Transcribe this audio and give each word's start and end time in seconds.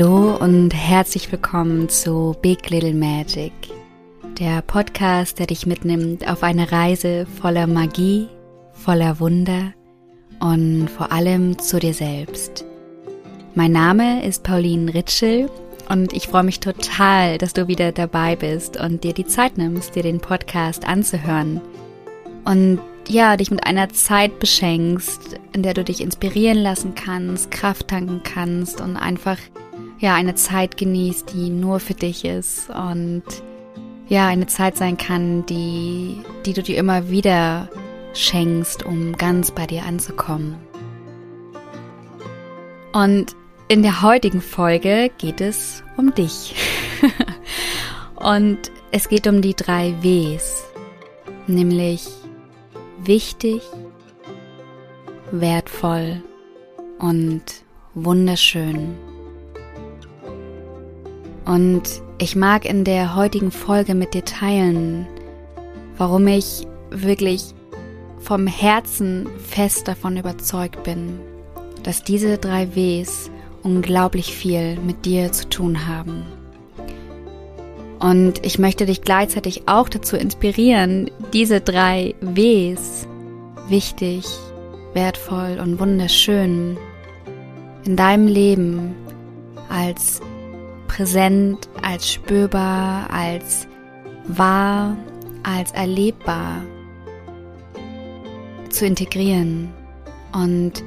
Hallo 0.00 0.36
und 0.36 0.70
herzlich 0.70 1.32
willkommen 1.32 1.88
zu 1.88 2.36
Big 2.40 2.70
Little 2.70 2.94
Magic, 2.94 3.52
der 4.38 4.62
Podcast, 4.62 5.40
der 5.40 5.48
dich 5.48 5.66
mitnimmt 5.66 6.28
auf 6.30 6.44
eine 6.44 6.70
Reise 6.70 7.26
voller 7.40 7.66
Magie, 7.66 8.28
voller 8.74 9.18
Wunder 9.18 9.72
und 10.38 10.88
vor 10.88 11.10
allem 11.10 11.58
zu 11.58 11.80
dir 11.80 11.94
selbst. 11.94 12.64
Mein 13.56 13.72
Name 13.72 14.24
ist 14.24 14.44
Pauline 14.44 14.94
Ritschel 14.94 15.50
und 15.88 16.12
ich 16.12 16.28
freue 16.28 16.44
mich 16.44 16.60
total, 16.60 17.36
dass 17.36 17.52
du 17.52 17.66
wieder 17.66 17.90
dabei 17.90 18.36
bist 18.36 18.76
und 18.76 19.02
dir 19.02 19.14
die 19.14 19.26
Zeit 19.26 19.58
nimmst, 19.58 19.96
dir 19.96 20.04
den 20.04 20.20
Podcast 20.20 20.86
anzuhören. 20.86 21.60
Und 22.44 22.78
ja, 23.08 23.36
dich 23.36 23.50
mit 23.50 23.66
einer 23.66 23.88
Zeit 23.88 24.38
beschenkst, 24.38 25.40
in 25.52 25.64
der 25.64 25.74
du 25.74 25.82
dich 25.82 26.00
inspirieren 26.00 26.58
lassen 26.58 26.94
kannst, 26.94 27.50
Kraft 27.50 27.88
tanken 27.88 28.20
kannst 28.22 28.80
und 28.80 28.96
einfach 28.96 29.38
ja 29.98 30.14
eine 30.14 30.34
Zeit 30.34 30.76
genießt, 30.76 31.32
die 31.32 31.50
nur 31.50 31.80
für 31.80 31.94
dich 31.94 32.24
ist 32.24 32.70
und 32.70 33.22
ja 34.08 34.26
eine 34.28 34.46
Zeit 34.46 34.76
sein 34.76 34.96
kann, 34.96 35.44
die 35.46 36.18
die 36.46 36.52
du 36.52 36.62
dir 36.62 36.78
immer 36.78 37.10
wieder 37.10 37.68
schenkst, 38.14 38.84
um 38.84 39.12
ganz 39.12 39.50
bei 39.50 39.66
dir 39.66 39.84
anzukommen. 39.84 40.56
Und 42.92 43.36
in 43.68 43.82
der 43.82 44.02
heutigen 44.02 44.40
Folge 44.40 45.10
geht 45.18 45.40
es 45.40 45.82
um 45.96 46.14
dich. 46.14 46.54
und 48.16 48.58
es 48.90 49.08
geht 49.08 49.26
um 49.26 49.42
die 49.42 49.54
drei 49.54 49.94
Ws, 50.02 50.64
nämlich 51.46 52.08
wichtig, 52.98 53.62
wertvoll 55.30 56.22
und 56.98 57.42
wunderschön. 57.94 58.96
Und 61.48 62.02
ich 62.18 62.36
mag 62.36 62.66
in 62.66 62.84
der 62.84 63.16
heutigen 63.16 63.50
Folge 63.50 63.94
mit 63.94 64.12
dir 64.12 64.24
teilen, 64.24 65.06
warum 65.96 66.26
ich 66.26 66.66
wirklich 66.90 67.54
vom 68.18 68.46
Herzen 68.46 69.26
fest 69.38 69.88
davon 69.88 70.18
überzeugt 70.18 70.82
bin, 70.82 71.18
dass 71.84 72.04
diese 72.04 72.36
drei 72.36 72.76
Ws 72.76 73.30
unglaublich 73.62 74.34
viel 74.34 74.76
mit 74.80 75.06
dir 75.06 75.32
zu 75.32 75.48
tun 75.48 75.88
haben. 75.88 76.26
Und 77.98 78.44
ich 78.44 78.58
möchte 78.58 78.84
dich 78.84 79.00
gleichzeitig 79.00 79.62
auch 79.68 79.88
dazu 79.88 80.16
inspirieren, 80.16 81.10
diese 81.32 81.62
drei 81.62 82.14
Ws, 82.20 83.08
wichtig, 83.70 84.26
wertvoll 84.92 85.58
und 85.62 85.80
wunderschön, 85.80 86.76
in 87.86 87.96
deinem 87.96 88.26
Leben 88.26 88.94
als 89.70 90.20
präsent, 90.98 91.68
als 91.80 92.12
spürbar, 92.12 93.08
als 93.08 93.68
wahr, 94.26 94.96
als 95.44 95.70
erlebbar 95.70 96.64
zu 98.68 98.84
integrieren. 98.84 99.72
Und 100.32 100.82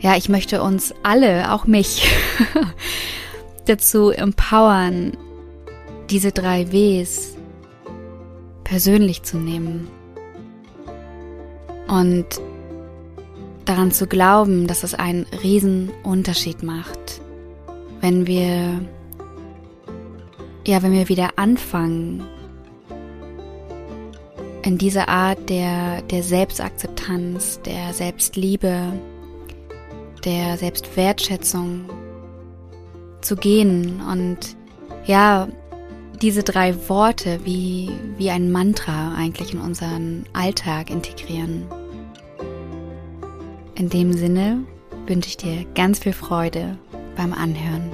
ja, 0.00 0.16
ich 0.16 0.30
möchte 0.30 0.62
uns 0.62 0.94
alle, 1.02 1.52
auch 1.52 1.66
mich, 1.66 2.10
dazu 3.66 4.08
empowern, 4.08 5.18
diese 6.08 6.32
drei 6.32 6.72
Ws 6.72 7.36
persönlich 8.64 9.22
zu 9.22 9.36
nehmen 9.36 9.86
und 11.88 12.24
daran 13.66 13.92
zu 13.92 14.06
glauben, 14.06 14.66
dass 14.66 14.82
es 14.82 14.94
einen 14.94 15.26
riesen 15.42 15.90
Unterschied 16.04 16.62
macht, 16.62 17.20
wenn 18.04 18.26
wir 18.26 18.82
ja, 20.66 20.82
wenn 20.82 20.92
wir 20.92 21.08
wieder 21.08 21.30
anfangen, 21.36 22.22
in 24.62 24.76
diese 24.76 25.08
Art 25.08 25.48
der, 25.48 26.02
der 26.02 26.22
Selbstakzeptanz, 26.22 27.60
der 27.64 27.94
Selbstliebe, 27.94 28.92
der 30.22 30.58
Selbstwertschätzung 30.58 31.86
zu 33.22 33.36
gehen 33.36 34.02
und 34.02 34.38
ja, 35.06 35.48
diese 36.20 36.42
drei 36.42 36.74
Worte 36.90 37.40
wie, 37.44 37.90
wie 38.18 38.30
ein 38.30 38.52
Mantra 38.52 39.14
eigentlich 39.14 39.54
in 39.54 39.60
unseren 39.60 40.26
Alltag 40.34 40.90
integrieren. 40.90 41.64
In 43.76 43.88
dem 43.88 44.12
Sinne 44.12 44.64
wünsche 45.06 45.28
ich 45.30 45.38
dir 45.38 45.64
ganz 45.74 46.00
viel 46.00 46.12
Freude 46.12 46.76
beim 47.14 47.32
Anhören. 47.32 47.90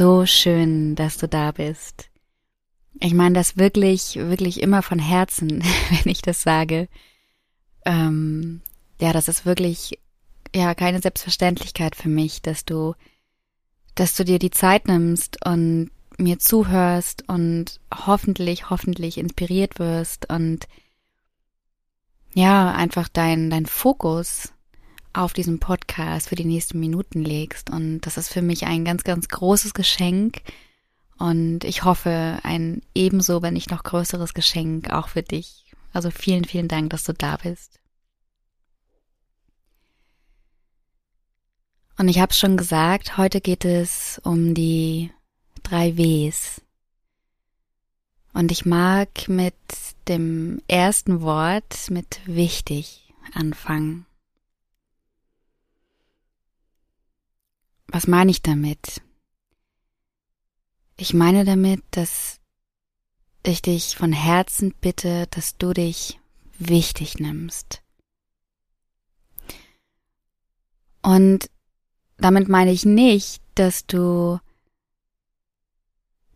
So 0.00 0.24
schön, 0.24 0.94
dass 0.94 1.18
du 1.18 1.28
da 1.28 1.52
bist. 1.52 2.08
Ich 3.00 3.12
meine 3.12 3.34
das 3.34 3.58
wirklich, 3.58 4.16
wirklich 4.16 4.62
immer 4.62 4.82
von 4.82 4.98
Herzen, 4.98 5.62
wenn 5.90 6.10
ich 6.10 6.22
das 6.22 6.42
sage. 6.42 6.88
Ähm, 7.84 8.62
ja, 8.98 9.12
das 9.12 9.28
ist 9.28 9.44
wirklich 9.44 9.98
ja 10.54 10.74
keine 10.74 11.00
Selbstverständlichkeit 11.00 11.96
für 11.96 12.08
mich, 12.08 12.40
dass 12.40 12.64
du, 12.64 12.94
dass 13.94 14.14
du 14.14 14.24
dir 14.24 14.38
die 14.38 14.50
Zeit 14.50 14.88
nimmst 14.88 15.44
und 15.44 15.90
mir 16.18 16.38
zuhörst 16.38 17.28
und 17.28 17.80
hoffentlich, 17.94 18.70
hoffentlich 18.70 19.18
inspiriert 19.18 19.78
wirst 19.78 20.28
und 20.28 20.68
ja, 22.34 22.72
einfach 22.72 23.08
dein, 23.08 23.50
dein 23.50 23.66
Fokus 23.66 24.52
auf 25.12 25.32
diesem 25.32 25.58
Podcast 25.58 26.28
für 26.28 26.36
die 26.36 26.44
nächsten 26.44 26.78
Minuten 26.78 27.24
legst. 27.24 27.70
Und 27.70 28.02
das 28.02 28.16
ist 28.16 28.28
für 28.28 28.42
mich 28.42 28.66
ein 28.66 28.84
ganz, 28.84 29.02
ganz 29.02 29.28
großes 29.28 29.74
Geschenk 29.74 30.42
und 31.18 31.64
ich 31.64 31.84
hoffe, 31.84 32.38
ein 32.44 32.82
ebenso, 32.94 33.42
wenn 33.42 33.54
nicht 33.54 33.70
noch 33.70 33.82
größeres 33.82 34.32
Geschenk 34.32 34.90
auch 34.90 35.08
für 35.08 35.22
dich. 35.22 35.66
Also 35.92 36.10
vielen, 36.10 36.44
vielen 36.44 36.68
Dank, 36.68 36.90
dass 36.90 37.04
du 37.04 37.12
da 37.12 37.36
bist. 37.36 37.79
Und 42.00 42.08
ich 42.08 42.18
habe 42.18 42.32
schon 42.32 42.56
gesagt, 42.56 43.18
heute 43.18 43.42
geht 43.42 43.66
es 43.66 44.18
um 44.24 44.54
die 44.54 45.12
drei 45.62 45.98
Ws. 45.98 46.62
Und 48.32 48.50
ich 48.50 48.64
mag 48.64 49.28
mit 49.28 49.54
dem 50.08 50.62
ersten 50.66 51.20
Wort, 51.20 51.90
mit 51.90 52.22
wichtig, 52.24 53.12
anfangen. 53.34 54.06
Was 57.88 58.06
meine 58.06 58.30
ich 58.30 58.40
damit? 58.40 59.02
Ich 60.96 61.12
meine 61.12 61.44
damit, 61.44 61.82
dass 61.90 62.40
ich 63.44 63.60
dich 63.60 63.94
von 63.94 64.14
Herzen 64.14 64.72
bitte, 64.80 65.26
dass 65.26 65.58
du 65.58 65.74
dich 65.74 66.18
wichtig 66.58 67.18
nimmst. 67.18 67.82
Und 71.02 71.50
damit 72.20 72.48
meine 72.48 72.72
ich 72.72 72.84
nicht, 72.84 73.42
dass 73.54 73.86
du 73.86 74.38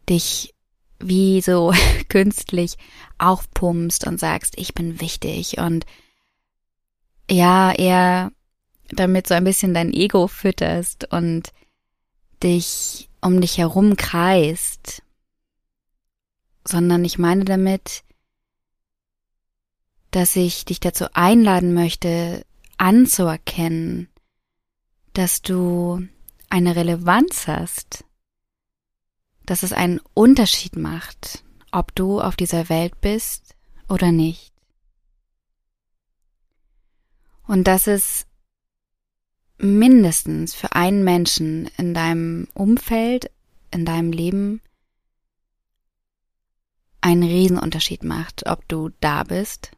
dich 0.08 0.54
wie 0.98 1.40
so 1.40 1.72
künstlich 2.08 2.76
aufpumpst 3.18 4.06
und 4.06 4.18
sagst, 4.18 4.54
ich 4.58 4.74
bin 4.74 5.00
wichtig 5.00 5.58
und 5.58 5.84
ja, 7.30 7.72
eher 7.72 8.32
damit 8.88 9.26
so 9.26 9.34
ein 9.34 9.44
bisschen 9.44 9.74
dein 9.74 9.92
Ego 9.92 10.26
fütterst 10.28 11.10
und 11.12 11.52
dich 12.42 13.08
um 13.20 13.40
dich 13.40 13.58
herum 13.58 13.96
kreist, 13.96 15.02
sondern 16.66 17.04
ich 17.04 17.18
meine 17.18 17.44
damit, 17.44 18.04
dass 20.10 20.36
ich 20.36 20.64
dich 20.64 20.80
dazu 20.80 21.06
einladen 21.14 21.74
möchte, 21.74 22.44
anzuerkennen, 22.76 24.08
dass 25.14 25.42
du 25.42 26.06
eine 26.50 26.76
Relevanz 26.76 27.46
hast, 27.46 28.04
dass 29.46 29.62
es 29.62 29.72
einen 29.72 30.00
Unterschied 30.12 30.76
macht, 30.76 31.44
ob 31.70 31.94
du 31.94 32.20
auf 32.20 32.36
dieser 32.36 32.68
Welt 32.68 33.00
bist 33.00 33.54
oder 33.88 34.12
nicht. 34.12 34.52
Und 37.46 37.64
dass 37.64 37.86
es 37.86 38.26
mindestens 39.58 40.54
für 40.54 40.72
einen 40.72 41.04
Menschen 41.04 41.70
in 41.76 41.94
deinem 41.94 42.48
Umfeld, 42.54 43.30
in 43.70 43.84
deinem 43.84 44.12
Leben 44.12 44.60
einen 47.00 47.22
Riesenunterschied 47.22 48.02
macht, 48.02 48.46
ob 48.46 48.66
du 48.66 48.90
da 49.00 49.24
bist 49.24 49.72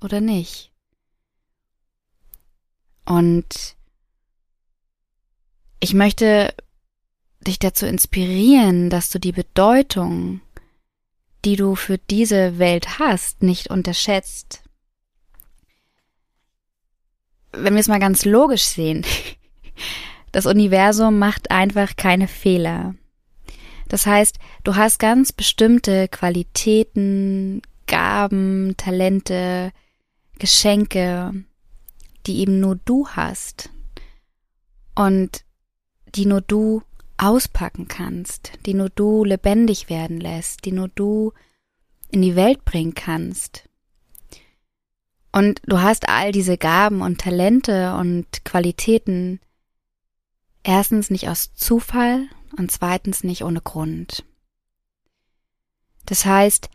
oder 0.00 0.20
nicht. 0.20 0.72
Und 3.06 3.76
ich 5.80 5.94
möchte 5.94 6.54
dich 7.46 7.58
dazu 7.58 7.86
inspirieren, 7.86 8.90
dass 8.90 9.10
du 9.10 9.18
die 9.18 9.32
Bedeutung, 9.32 10.40
die 11.44 11.56
du 11.56 11.74
für 11.74 11.98
diese 11.98 12.58
Welt 12.58 12.98
hast, 12.98 13.42
nicht 13.42 13.68
unterschätzt. 13.68 14.62
Wenn 17.52 17.74
wir 17.74 17.80
es 17.80 17.88
mal 17.88 18.00
ganz 18.00 18.24
logisch 18.24 18.64
sehen, 18.64 19.04
das 20.32 20.46
Universum 20.46 21.18
macht 21.18 21.50
einfach 21.50 21.96
keine 21.96 22.28
Fehler. 22.28 22.94
Das 23.88 24.06
heißt, 24.06 24.38
du 24.64 24.74
hast 24.74 24.98
ganz 24.98 25.32
bestimmte 25.32 26.08
Qualitäten, 26.08 27.62
Gaben, 27.86 28.74
Talente, 28.76 29.72
Geschenke, 30.38 31.44
die 32.26 32.38
eben 32.38 32.58
nur 32.58 32.76
du 32.84 33.06
hast 33.08 33.70
und 34.94 35.43
die 36.14 36.26
nur 36.26 36.40
du 36.40 36.82
auspacken 37.16 37.88
kannst, 37.88 38.52
die 38.66 38.74
nur 38.74 38.90
du 38.90 39.24
lebendig 39.24 39.88
werden 39.88 40.20
lässt, 40.20 40.64
die 40.64 40.72
nur 40.72 40.88
du 40.88 41.32
in 42.10 42.22
die 42.22 42.36
Welt 42.36 42.64
bringen 42.64 42.94
kannst. 42.94 43.68
Und 45.32 45.60
du 45.66 45.80
hast 45.80 46.08
all 46.08 46.32
diese 46.32 46.56
Gaben 46.56 47.02
und 47.02 47.20
Talente 47.20 47.96
und 47.96 48.44
Qualitäten 48.44 49.40
erstens 50.62 51.10
nicht 51.10 51.28
aus 51.28 51.54
Zufall 51.54 52.28
und 52.56 52.70
zweitens 52.70 53.24
nicht 53.24 53.42
ohne 53.42 53.60
Grund. 53.60 54.24
Das 56.06 56.24
heißt, 56.24 56.68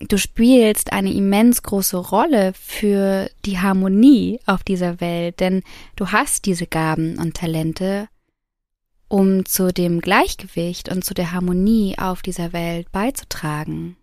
du 0.00 0.18
spielst 0.18 0.92
eine 0.92 1.12
immens 1.12 1.62
große 1.62 1.96
Rolle 1.96 2.52
für 2.54 3.30
die 3.44 3.58
Harmonie 3.58 4.40
auf 4.46 4.62
dieser 4.62 5.00
Welt, 5.00 5.40
denn 5.40 5.62
du 5.96 6.08
hast 6.08 6.46
diese 6.46 6.66
Gaben 6.66 7.18
und 7.18 7.36
Talente, 7.36 8.08
um 9.08 9.44
zu 9.44 9.72
dem 9.72 10.00
Gleichgewicht 10.00 10.88
und 10.88 11.04
zu 11.04 11.14
der 11.14 11.32
Harmonie 11.32 11.98
auf 11.98 12.22
dieser 12.22 12.52
Welt 12.52 12.90
beizutragen, 12.92 13.96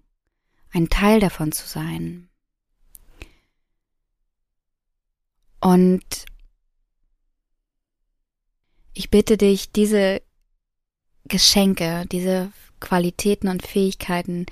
ein 0.71 0.89
Teil 0.89 1.19
davon 1.19 1.51
zu 1.51 1.67
sein. 1.67 2.29
Und 5.59 6.25
ich 8.93 9.09
bitte 9.09 9.37
dich, 9.37 9.71
diese 9.71 10.21
Geschenke, 11.25 12.05
diese 12.11 12.51
Qualitäten 12.79 13.47
und 13.47 13.65
Fähigkeiten 13.65 14.45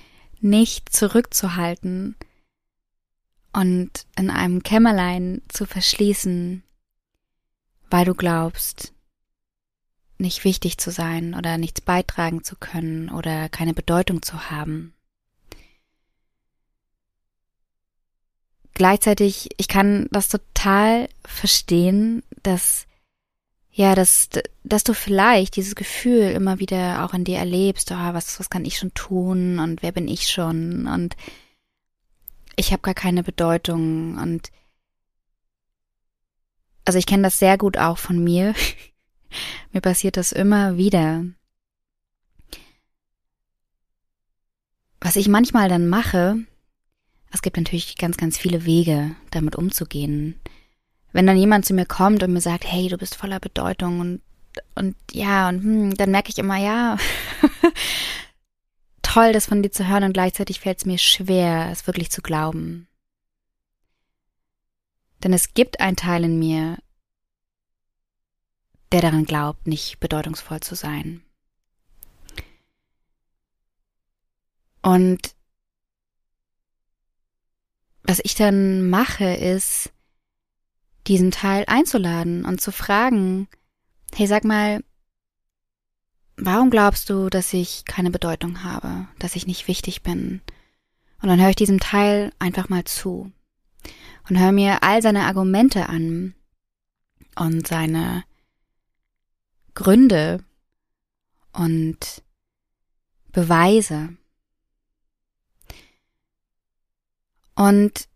nicht 0.46 0.94
zurückzuhalten 0.94 2.16
und 3.52 3.90
in 4.16 4.30
einem 4.30 4.62
Kämmerlein 4.62 5.42
zu 5.48 5.66
verschließen, 5.66 6.64
weil 7.90 8.06
du 8.06 8.14
glaubst, 8.14 8.94
nicht 10.18 10.44
wichtig 10.44 10.78
zu 10.78 10.92
sein 10.92 11.34
oder 11.34 11.58
nichts 11.58 11.82
beitragen 11.82 12.44
zu 12.44 12.56
können 12.56 13.10
oder 13.10 13.50
keine 13.50 13.74
Bedeutung 13.74 14.22
zu 14.22 14.52
haben. 14.52 14.94
Gleichzeitig, 18.76 19.50
ich 19.58 19.68
kann 19.68 20.08
das 20.12 20.28
total 20.28 21.10
verstehen, 21.24 22.24
dass 22.44 22.86
ja, 23.78 23.94
dass, 23.94 24.30
dass 24.64 24.86
du 24.86 24.94
vielleicht 24.94 25.58
dieses 25.58 25.76
Gefühl 25.76 26.32
immer 26.32 26.60
wieder 26.60 27.04
auch 27.04 27.14
in 27.14 27.26
dir 27.26 27.38
erlebst, 27.38 27.92
oh, 27.92 28.14
was, 28.14 28.40
was 28.40 28.50
kann 28.50 28.64
ich 28.64 28.78
schon 28.78 28.94
tun 28.94 29.60
und 29.60 29.84
wer 29.84 29.92
bin 29.92 30.08
ich 30.08 30.30
schon 30.30 30.88
und 30.88 31.18
ich 32.56 32.72
habe 32.72 32.82
gar 32.82 32.94
keine 32.94 33.22
Bedeutung 33.22 34.18
und 34.18 34.50
also 36.86 36.98
ich 36.98 37.06
kenne 37.06 37.24
das 37.24 37.38
sehr 37.38 37.58
gut 37.58 37.78
auch 37.78 37.98
von 37.98 38.24
mir. 38.24 38.56
mir 39.74 39.82
passiert 39.82 40.16
das 40.16 40.32
immer 40.32 40.78
wieder. 40.78 41.26
Was 45.02 45.18
ich 45.18 45.28
manchmal 45.28 45.68
dann 45.68 45.90
mache, 45.90 46.38
es 47.30 47.42
gibt 47.42 47.58
natürlich 47.58 47.98
ganz, 47.98 48.16
ganz 48.16 48.38
viele 48.38 48.64
Wege, 48.64 49.18
damit 49.32 49.58
umzugehen 49.58 50.40
wenn 51.16 51.28
dann 51.28 51.38
jemand 51.38 51.66
zu 51.66 51.74
mir 51.74 51.86
kommt 51.86 52.24
und 52.24 52.34
mir 52.34 52.42
sagt, 52.42 52.66
hey, 52.66 52.90
du 52.90 52.98
bist 52.98 53.16
voller 53.16 53.40
Bedeutung 53.40 54.02
und, 54.02 54.22
und 54.76 54.98
ja, 55.14 55.48
und 55.48 55.64
hm, 55.64 55.94
dann 55.96 56.12
merke 56.12 56.30
ich 56.30 56.38
immer, 56.38 56.58
ja, 56.58 56.98
toll, 59.02 59.32
das 59.32 59.46
von 59.46 59.64
dir 59.64 59.72
zu 59.72 59.88
hören 59.88 60.04
und 60.04 60.12
gleichzeitig 60.12 60.60
fällt 60.60 60.80
es 60.80 60.86
mir 60.86 60.98
schwer, 60.98 61.70
es 61.72 61.88
wirklich 61.88 62.12
zu 62.12 62.22
glauben. 62.22 62.90
Denn 65.24 65.32
es 65.32 65.54
gibt 65.54 65.80
einen 65.80 65.96
Teil 65.96 66.26
in 66.26 66.38
mir, 66.38 66.80
der 68.92 69.00
daran 69.00 69.24
glaubt, 69.24 69.68
nicht 69.68 70.02
bedeutungsvoll 70.02 70.60
zu 70.60 70.76
sein. 70.76 71.22
Und 74.82 75.34
was 78.04 78.20
ich 78.22 78.36
dann 78.36 78.90
mache, 78.90 79.34
ist, 79.34 79.94
diesen 81.08 81.32
Teil 81.32 81.66
einzuladen 81.68 82.46
und 82.46 82.62
zu 82.62 82.72
fragen, 82.72 83.48
hey, 84.14 84.28
sag 84.28 84.44
mal, 84.44 84.84
warum 86.38 86.70
glaubst 86.70 87.10
du, 87.10 87.30
dass 87.30 87.54
ich 87.54 87.86
keine 87.86 88.12
Bedeutung 88.12 88.64
habe, 88.64 89.08
dass 89.20 89.36
ich 89.36 89.48
nicht 89.48 89.68
wichtig 89.68 90.04
bin? 90.04 90.42
Und 91.22 91.30
dann 91.30 91.40
höre 91.40 91.50
ich 91.50 91.56
diesem 91.56 91.80
Teil 91.80 92.32
einfach 92.40 92.70
mal 92.70 92.84
zu 92.84 93.32
und 94.30 94.40
höre 94.40 94.52
mir 94.52 94.84
all 94.84 95.02
seine 95.02 95.26
Argumente 95.26 95.90
an 95.90 96.36
und 97.36 97.68
seine 97.68 98.24
Gründe 99.74 100.44
und 101.52 102.24
Beweise. 103.32 104.16
Und 107.56 108.08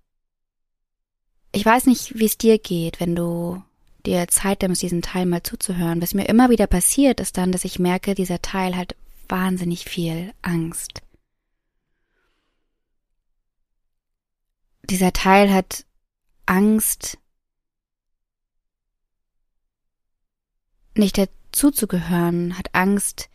ich 1.51 1.65
weiß 1.65 1.85
nicht, 1.87 2.17
wie 2.17 2.25
es 2.25 2.37
dir 2.37 2.59
geht, 2.59 2.99
wenn 2.99 3.15
du 3.15 3.63
dir 4.05 4.27
Zeit 4.27 4.61
nimmst, 4.61 4.81
diesen 4.81 5.01
Teil 5.01 5.25
mal 5.25 5.43
zuzuhören. 5.43 6.01
Was 6.01 6.13
mir 6.13 6.27
immer 6.29 6.49
wieder 6.49 6.67
passiert, 6.67 7.19
ist 7.19 7.37
dann, 7.37 7.51
dass 7.51 7.65
ich 7.65 7.79
merke, 7.79 8.15
dieser 8.15 8.41
Teil 8.41 8.75
hat 8.75 8.95
wahnsinnig 9.27 9.85
viel 9.85 10.33
Angst. 10.41 11.01
Dieser 14.83 15.13
Teil 15.13 15.53
hat 15.53 15.85
Angst, 16.45 17.19
nicht 20.95 21.17
dazuzugehören, 21.17 22.57
hat 22.57 22.73
Angst, 22.73 23.29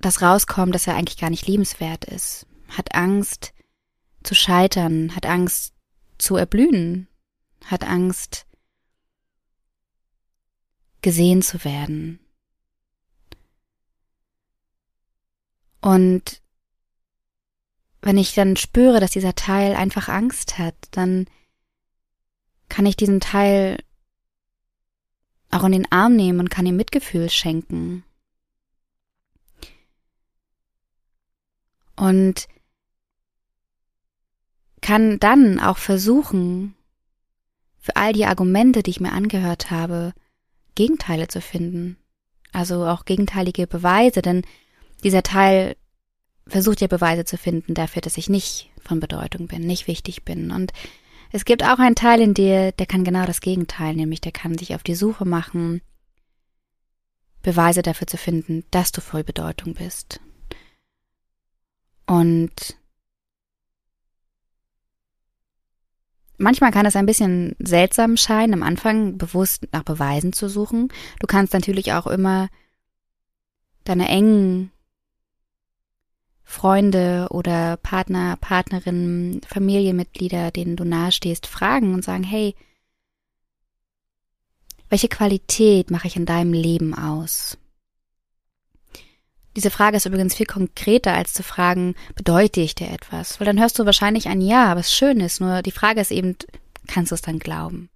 dass 0.00 0.22
rauskommt, 0.22 0.74
dass 0.74 0.86
er 0.86 0.94
eigentlich 0.94 1.18
gar 1.18 1.30
nicht 1.30 1.46
liebenswert 1.46 2.04
ist, 2.04 2.46
hat 2.68 2.94
Angst 2.94 3.52
zu 4.22 4.34
scheitern, 4.34 5.14
hat 5.16 5.26
Angst 5.26 5.74
zu 6.20 6.36
erblühen, 6.36 7.08
hat 7.64 7.84
Angst, 7.84 8.46
gesehen 11.02 11.42
zu 11.42 11.64
werden. 11.64 12.20
Und 15.80 16.42
wenn 18.02 18.18
ich 18.18 18.34
dann 18.34 18.56
spüre, 18.56 19.00
dass 19.00 19.12
dieser 19.12 19.34
Teil 19.34 19.74
einfach 19.74 20.08
Angst 20.08 20.58
hat, 20.58 20.74
dann 20.90 21.26
kann 22.68 22.86
ich 22.86 22.96
diesen 22.96 23.20
Teil 23.20 23.78
auch 25.50 25.64
in 25.64 25.72
den 25.72 25.90
Arm 25.90 26.16
nehmen 26.16 26.40
und 26.40 26.50
kann 26.50 26.66
ihm 26.66 26.76
Mitgefühl 26.76 27.28
schenken. 27.28 28.04
Und 31.96 32.48
kann 34.80 35.18
dann 35.20 35.60
auch 35.60 35.78
versuchen, 35.78 36.74
für 37.78 37.96
all 37.96 38.12
die 38.12 38.26
Argumente, 38.26 38.82
die 38.82 38.90
ich 38.90 39.00
mir 39.00 39.12
angehört 39.12 39.70
habe, 39.70 40.12
Gegenteile 40.74 41.28
zu 41.28 41.40
finden. 41.40 41.96
Also 42.52 42.86
auch 42.86 43.04
gegenteilige 43.04 43.66
Beweise, 43.66 44.22
denn 44.22 44.42
dieser 45.02 45.22
Teil 45.22 45.76
versucht 46.46 46.80
ja 46.80 46.88
Beweise 46.88 47.24
zu 47.24 47.38
finden 47.38 47.74
dafür, 47.74 48.02
dass 48.02 48.16
ich 48.16 48.28
nicht 48.28 48.70
von 48.82 49.00
Bedeutung 49.00 49.46
bin, 49.46 49.66
nicht 49.66 49.86
wichtig 49.86 50.24
bin. 50.24 50.50
Und 50.50 50.72
es 51.32 51.44
gibt 51.44 51.62
auch 51.64 51.78
einen 51.78 51.94
Teil 51.94 52.20
in 52.20 52.34
dir, 52.34 52.72
der 52.72 52.86
kann 52.86 53.04
genau 53.04 53.24
das 53.24 53.40
Gegenteil, 53.40 53.94
nämlich 53.94 54.20
der 54.20 54.32
kann 54.32 54.58
sich 54.58 54.74
auf 54.74 54.82
die 54.82 54.94
Suche 54.94 55.24
machen, 55.24 55.80
Beweise 57.42 57.82
dafür 57.82 58.06
zu 58.06 58.16
finden, 58.16 58.64
dass 58.70 58.92
du 58.92 59.00
voll 59.00 59.24
Bedeutung 59.24 59.74
bist. 59.74 60.20
Und 62.06 62.76
Manchmal 66.40 66.72
kann 66.72 66.86
es 66.86 66.96
ein 66.96 67.06
bisschen 67.06 67.54
seltsam 67.58 68.16
scheinen, 68.16 68.54
am 68.54 68.62
Anfang 68.62 69.18
bewusst 69.18 69.68
nach 69.72 69.82
Beweisen 69.82 70.32
zu 70.32 70.48
suchen. 70.48 70.88
Du 71.20 71.26
kannst 71.26 71.52
natürlich 71.52 71.92
auch 71.92 72.06
immer 72.06 72.48
deine 73.84 74.08
engen 74.08 74.72
Freunde 76.42 77.28
oder 77.30 77.76
Partner, 77.76 78.36
Partnerinnen, 78.40 79.42
Familienmitglieder, 79.46 80.50
denen 80.50 80.76
du 80.76 80.84
nahestehst, 80.84 81.46
fragen 81.46 81.94
und 81.94 82.04
sagen, 82.04 82.24
hey, 82.24 82.54
Welche 84.90 85.06
Qualität 85.06 85.92
mache 85.92 86.08
ich 86.08 86.16
in 86.16 86.26
deinem 86.26 86.52
Leben 86.52 86.94
aus? 86.94 87.56
Diese 89.56 89.70
Frage 89.70 89.96
ist 89.96 90.06
übrigens 90.06 90.34
viel 90.34 90.46
konkreter, 90.46 91.14
als 91.14 91.32
zu 91.32 91.42
fragen, 91.42 91.94
bedeute 92.14 92.60
ich 92.60 92.74
dir 92.74 92.88
etwas? 92.90 93.40
Weil 93.40 93.46
dann 93.46 93.58
hörst 93.58 93.78
du 93.78 93.86
wahrscheinlich 93.86 94.28
ein 94.28 94.40
Ja, 94.40 94.76
was 94.76 94.94
schön 94.94 95.20
ist, 95.20 95.40
nur 95.40 95.62
die 95.62 95.72
Frage 95.72 96.00
ist 96.00 96.12
eben, 96.12 96.36
kannst 96.86 97.10
du 97.10 97.14
es 97.14 97.22
dann 97.22 97.40
glauben? 97.40 97.90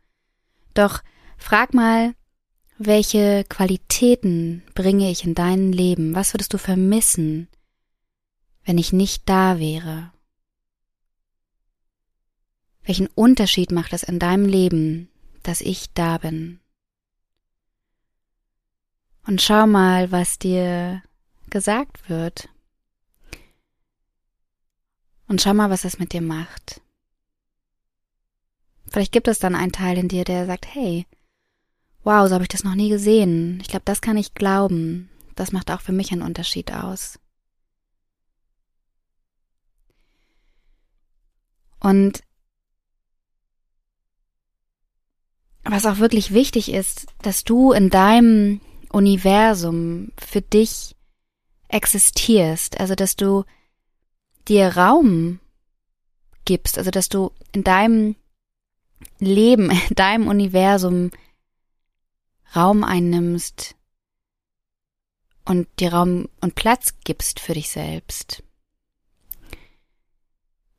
Doch 0.74 1.02
frag 1.38 1.72
mal, 1.72 2.14
welche 2.76 3.44
Qualitäten 3.48 4.64
bringe 4.74 5.10
ich 5.10 5.24
in 5.24 5.34
dein 5.34 5.72
Leben? 5.72 6.16
Was 6.16 6.34
würdest 6.34 6.52
du 6.52 6.58
vermissen, 6.58 7.48
wenn 8.64 8.78
ich 8.78 8.92
nicht 8.92 9.28
da 9.28 9.60
wäre? 9.60 10.10
Welchen 12.82 13.06
Unterschied 13.06 13.70
macht 13.70 13.92
es 13.92 14.02
in 14.02 14.18
deinem 14.18 14.44
Leben, 14.44 15.08
dass 15.44 15.60
ich 15.60 15.92
da 15.94 16.18
bin? 16.18 16.60
Und 19.26 19.40
schau 19.40 19.66
mal, 19.66 20.10
was 20.10 20.38
dir 20.38 21.02
gesagt 21.54 22.10
wird. 22.10 22.48
Und 25.28 25.40
schau 25.40 25.54
mal, 25.54 25.70
was 25.70 25.84
es 25.84 26.00
mit 26.00 26.12
dir 26.12 26.20
macht. 26.20 26.82
Vielleicht 28.90 29.12
gibt 29.12 29.28
es 29.28 29.38
dann 29.38 29.54
einen 29.54 29.70
Teil 29.70 29.96
in 29.96 30.08
dir, 30.08 30.24
der 30.24 30.46
sagt, 30.46 30.66
hey, 30.74 31.06
wow, 32.02 32.28
so 32.28 32.34
habe 32.34 32.42
ich 32.42 32.48
das 32.48 32.64
noch 32.64 32.74
nie 32.74 32.88
gesehen. 32.88 33.60
Ich 33.60 33.68
glaube, 33.68 33.84
das 33.84 34.00
kann 34.00 34.16
ich 34.16 34.34
glauben. 34.34 35.08
Das 35.36 35.52
macht 35.52 35.70
auch 35.70 35.80
für 35.80 35.92
mich 35.92 36.10
einen 36.10 36.22
Unterschied 36.22 36.72
aus. 36.72 37.20
Und 41.78 42.20
was 45.62 45.86
auch 45.86 45.98
wirklich 45.98 46.34
wichtig 46.34 46.72
ist, 46.72 47.06
dass 47.22 47.44
du 47.44 47.70
in 47.70 47.90
deinem 47.90 48.60
Universum 48.90 50.10
für 50.18 50.42
dich 50.42 50.93
existierst, 51.68 52.78
also 52.78 52.94
dass 52.94 53.16
du 53.16 53.44
dir 54.48 54.76
Raum 54.76 55.40
gibst, 56.44 56.78
also 56.78 56.90
dass 56.90 57.08
du 57.08 57.32
in 57.52 57.64
deinem 57.64 58.16
Leben, 59.18 59.70
in 59.88 59.94
deinem 59.94 60.28
Universum 60.28 61.10
Raum 62.54 62.84
einnimmst 62.84 63.74
und 65.44 65.68
dir 65.80 65.92
Raum 65.92 66.28
und 66.40 66.54
Platz 66.54 66.94
gibst 67.04 67.40
für 67.40 67.54
dich 67.54 67.68
selbst. 67.70 68.42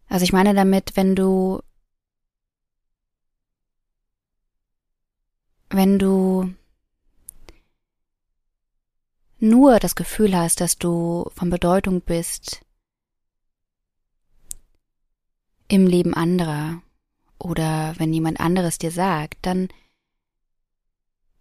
Also 0.07 0.23
ich 0.23 0.33
meine 0.33 0.53
damit, 0.53 0.95
wenn 0.95 1.15
du 1.15 1.61
wenn 5.69 5.99
du 5.99 6.53
nur 9.45 9.79
das 9.79 9.95
Gefühl 9.95 10.35
hast, 10.35 10.59
dass 10.59 10.77
du 10.77 11.29
von 11.35 11.49
Bedeutung 11.49 12.01
bist 12.01 12.61
im 15.67 15.87
Leben 15.87 16.13
anderer 16.13 16.81
oder 17.39 17.93
wenn 17.97 18.13
jemand 18.13 18.39
anderes 18.39 18.77
dir 18.77 18.91
sagt, 18.91 19.37
dann, 19.45 19.69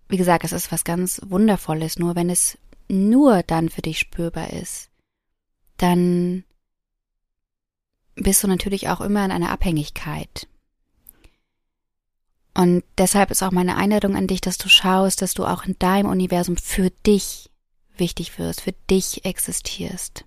wie 0.08 0.16
gesagt, 0.16 0.44
es 0.44 0.52
ist 0.52 0.70
was 0.70 0.84
ganz 0.84 1.20
Wundervolles, 1.24 1.98
nur 1.98 2.14
wenn 2.14 2.30
es 2.30 2.58
nur 2.88 3.42
dann 3.42 3.68
für 3.68 3.82
dich 3.82 3.98
spürbar 3.98 4.52
ist, 4.52 4.90
dann 5.78 6.44
bist 8.14 8.42
du 8.42 8.48
natürlich 8.48 8.88
auch 8.88 9.00
immer 9.00 9.24
in 9.24 9.32
einer 9.32 9.50
Abhängigkeit. 9.50 10.46
Und 12.56 12.84
deshalb 12.98 13.30
ist 13.32 13.42
auch 13.42 13.50
meine 13.50 13.76
Einladung 13.76 14.14
an 14.14 14.28
dich, 14.28 14.40
dass 14.40 14.58
du 14.58 14.68
schaust, 14.68 15.22
dass 15.22 15.34
du 15.34 15.44
auch 15.44 15.64
in 15.64 15.76
deinem 15.78 16.08
Universum 16.08 16.56
für 16.56 16.90
dich 16.90 17.50
wichtig 17.98 18.38
wirst, 18.38 18.62
für 18.62 18.72
dich 18.90 19.24
existierst. 19.24 20.24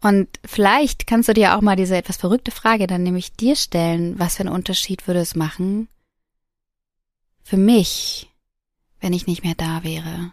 Und 0.00 0.28
vielleicht 0.44 1.06
kannst 1.06 1.28
du 1.28 1.34
dir 1.34 1.56
auch 1.56 1.60
mal 1.60 1.76
diese 1.76 1.96
etwas 1.96 2.16
verrückte 2.16 2.52
Frage 2.52 2.86
dann 2.86 3.02
nämlich 3.02 3.32
dir 3.32 3.56
stellen, 3.56 4.18
was 4.18 4.36
für 4.36 4.42
einen 4.42 4.54
Unterschied 4.54 5.06
würde 5.06 5.20
es 5.20 5.34
machen 5.34 5.88
für 7.42 7.56
mich, 7.56 8.30
wenn 9.00 9.12
ich 9.12 9.26
nicht 9.26 9.42
mehr 9.42 9.54
da 9.56 9.82
wäre? 9.82 10.32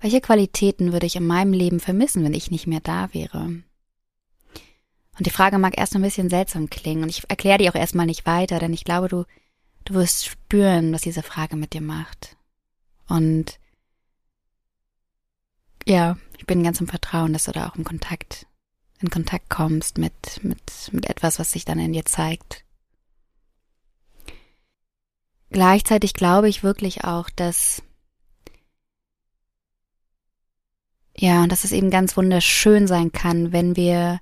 Welche 0.00 0.20
Qualitäten 0.20 0.92
würde 0.92 1.06
ich 1.06 1.16
in 1.16 1.26
meinem 1.26 1.52
Leben 1.52 1.78
vermissen, 1.78 2.24
wenn 2.24 2.34
ich 2.34 2.50
nicht 2.50 2.66
mehr 2.66 2.80
da 2.80 3.12
wäre? 3.12 3.62
Und 5.18 5.26
die 5.26 5.30
Frage 5.30 5.58
mag 5.58 5.76
erst 5.76 5.94
ein 5.94 6.02
bisschen 6.02 6.30
seltsam 6.30 6.70
klingen 6.70 7.02
und 7.02 7.10
ich 7.10 7.28
erkläre 7.28 7.58
die 7.58 7.68
auch 7.68 7.74
erstmal 7.74 8.06
nicht 8.06 8.24
weiter, 8.24 8.58
denn 8.58 8.72
ich 8.72 8.84
glaube, 8.84 9.08
du 9.08 9.26
Du 9.84 9.94
wirst 9.94 10.26
spüren, 10.26 10.92
was 10.92 11.02
diese 11.02 11.22
Frage 11.22 11.56
mit 11.56 11.72
dir 11.72 11.80
macht. 11.80 12.36
Und 13.08 13.58
ja, 15.86 16.16
ich 16.38 16.46
bin 16.46 16.62
ganz 16.62 16.80
im 16.80 16.86
Vertrauen, 16.86 17.32
dass 17.32 17.44
du 17.44 17.52
da 17.52 17.68
auch 17.68 17.76
im 17.76 17.84
Kontakt, 17.84 18.46
in 19.00 19.10
Kontakt 19.10 19.48
kommst 19.50 19.98
mit, 19.98 20.42
mit, 20.42 20.90
mit 20.92 21.06
etwas, 21.06 21.38
was 21.38 21.52
sich 21.52 21.64
dann 21.64 21.78
in 21.78 21.92
dir 21.92 22.04
zeigt. 22.04 22.64
Gleichzeitig 25.50 26.14
glaube 26.14 26.48
ich 26.48 26.62
wirklich 26.62 27.04
auch, 27.04 27.28
dass 27.30 27.82
ja, 31.16 31.46
dass 31.46 31.64
es 31.64 31.72
eben 31.72 31.90
ganz 31.90 32.16
wunderschön 32.16 32.86
sein 32.86 33.12
kann, 33.12 33.52
wenn 33.52 33.76
wir 33.76 34.20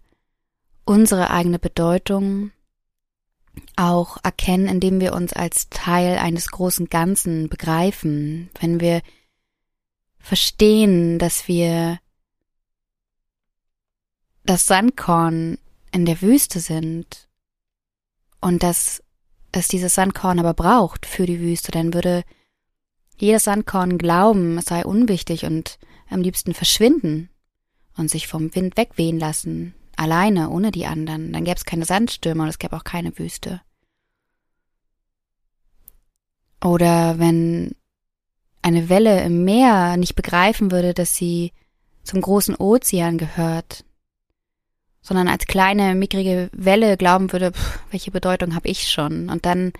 unsere 0.85 1.31
eigene 1.31 1.59
Bedeutung 1.59 2.51
auch 3.77 4.19
erkennen, 4.23 4.69
indem 4.69 5.01
wir 5.01 5.15
uns 5.15 5.33
als 5.33 5.69
Teil 5.71 6.19
eines 6.19 6.51
großen 6.51 6.89
Ganzen 6.89 7.49
begreifen, 7.49 8.51
wenn 8.61 8.81
wir 8.81 9.03
verstehen, 10.19 11.19
dass 11.19 11.49
wir 11.49 11.99
das 14.45 14.67
Sandkorn 14.67 15.59
in 15.93 16.07
der 16.07 16.21
Wüste 16.23 16.61
sind 16.61 17.29
und 18.41 18.63
dass 18.63 19.03
es 19.53 19.69
dieses 19.69 19.95
Sandkorn 19.95 20.39
aber 20.39 20.55
braucht 20.55 21.07
für 21.07 21.27
die 21.27 21.41
Wüste, 21.41 21.73
dann 21.73 21.95
würde 21.95 22.25
jedes 23.17 23.45
Sandkorn 23.45 23.99
glauben, 23.99 24.59
es 24.59 24.67
sei 24.67 24.85
unwichtig 24.85 25.45
und 25.45 25.79
am 26.09 26.21
liebsten 26.21 26.55
verschwinden 26.55 27.31
und 27.97 28.11
sich 28.11 28.29
vom 28.29 28.55
Wind 28.55 28.77
wegwehen 28.77 29.19
lassen, 29.19 29.75
alleine, 29.99 30.51
ohne 30.51 30.71
die 30.71 30.87
anderen. 30.87 31.33
Dann 31.33 31.45
gäbe 31.45 31.57
es 31.57 31.65
keine 31.65 31.85
Sandstürme 31.85 32.43
und 32.43 32.49
es 32.49 32.59
gäbe 32.59 32.77
auch 32.77 32.85
keine 32.85 33.19
Wüste. 33.19 33.61
Oder 36.63 37.19
wenn 37.19 37.75
eine 38.63 38.89
Welle 38.89 39.23
im 39.23 39.45
Meer 39.45 39.97
nicht 39.97 40.15
begreifen 40.15 40.71
würde, 40.71 40.95
dass 40.95 41.15
sie 41.15 41.53
zum 42.03 42.21
großen 42.21 42.57
Ozean 42.57 43.19
gehört, 43.19 43.85
sondern 45.01 45.29
als 45.29 45.47
kleine, 45.47 45.95
mickrige 45.95 46.51
Welle 46.53 46.97
glauben 46.97 47.33
würde, 47.33 47.53
pff, 47.53 47.79
welche 47.91 48.11
Bedeutung 48.11 48.55
habe 48.55 48.69
ich 48.69 48.91
schon? 48.91 49.31
Und 49.31 49.47
dann 49.47 49.73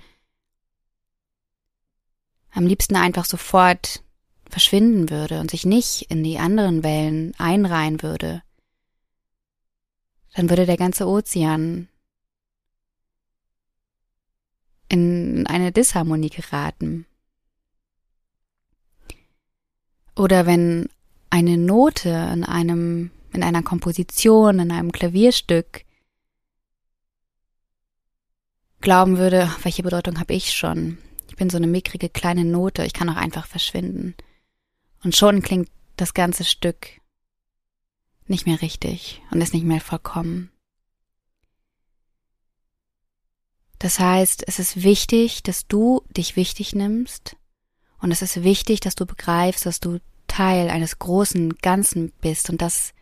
am 2.53 2.67
liebsten 2.67 2.97
einfach 2.97 3.25
sofort 3.25 4.03
verschwinden 4.49 5.11
würde 5.11 5.41
und 5.41 5.51
sich 5.51 5.67
nicht 5.67 6.03
in 6.11 6.25
die 6.25 6.39
anderen 6.39 6.83
Wellen 6.83 7.35
einreihen 7.39 8.03
würde, 8.03 8.43
dann 10.39 10.51
würde 10.51 10.67
der 10.67 10.77
ganze 10.77 11.09
Ozean 11.09 11.89
in 14.89 15.49
eine 15.49 15.73
Disharmonie 15.73 16.31
geraten. 16.31 17.07
Oder 20.15 20.47
wenn 20.47 20.89
eine 21.29 21.59
Note 21.59 22.11
in 22.33 22.45
einem, 22.45 23.11
in 23.33 23.43
einer 23.43 23.65
Komposition, 23.65 24.61
in 24.61 24.71
einem 24.71 24.93
Klavierstück 24.93 25.85
glauben 28.81 29.19
würde, 29.19 29.51
welche 29.65 29.83
Bedeutung 29.83 30.21
habe 30.21 30.35
ich 30.35 30.55
schon? 30.55 30.99
Ich 31.29 31.35
bin 31.35 31.51
so 31.51 31.57
eine 31.57 31.67
mickrige 31.67 32.11
kleine 32.11 32.45
Note, 32.45 32.85
ich 32.85 32.93
kann 32.93 33.11
auch 33.11 33.17
einfach 33.17 33.49
verschwinden. 33.49 34.15
Und 35.03 35.17
schon 35.17 35.43
klingt 35.43 35.69
das 35.97 36.15
ganze 36.15 36.45
Stück 36.45 36.87
nicht 38.31 38.47
mehr 38.47 38.63
richtig 38.63 39.23
und 39.31 39.41
ist 39.41 39.55
nicht 39.55 39.65
mehr 39.65 39.81
vollkommen. 39.81 40.51
Das 43.79 44.01
heißt, 44.01 44.45
es 44.47 44.59
ist 44.59 44.83
wichtig, 44.83 45.43
dass 45.43 45.67
du 45.67 46.03
dich 46.11 46.37
wichtig 46.37 46.75
nimmst 46.75 47.37
und 48.01 48.11
es 48.11 48.23
ist 48.23 48.43
wichtig, 48.43 48.81
dass 48.81 48.95
du 48.95 49.07
begreifst, 49.07 49.67
dass 49.67 49.81
du 49.81 50.01
Teil 50.27 50.69
eines 50.69 50.99
großen 50.99 51.57
Ganzen 51.59 52.13
bist 52.21 52.51
und 52.51 52.61
dass 52.61 52.93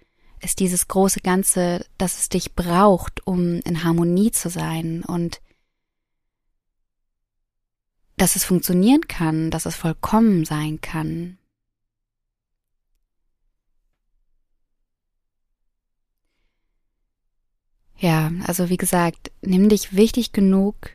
es 0.40 0.54
dieses 0.54 0.86
große 0.86 1.20
Ganze, 1.20 1.84
dass 1.98 2.18
es 2.18 2.28
dich 2.28 2.54
braucht, 2.54 3.26
um 3.26 3.60
in 3.60 3.84
Harmonie 3.84 4.30
zu 4.30 4.50
sein 4.50 5.02
und 5.02 5.40
dass 8.16 8.36
es 8.36 8.44
funktionieren 8.44 9.02
kann, 9.08 9.50
dass 9.50 9.66
es 9.66 9.76
vollkommen 9.76 10.44
sein 10.44 10.80
kann. 10.80 11.38
Ja, 17.98 18.30
also 18.46 18.68
wie 18.68 18.76
gesagt, 18.76 19.32
nimm 19.40 19.68
dich 19.68 19.96
wichtig 19.96 20.32
genug, 20.32 20.90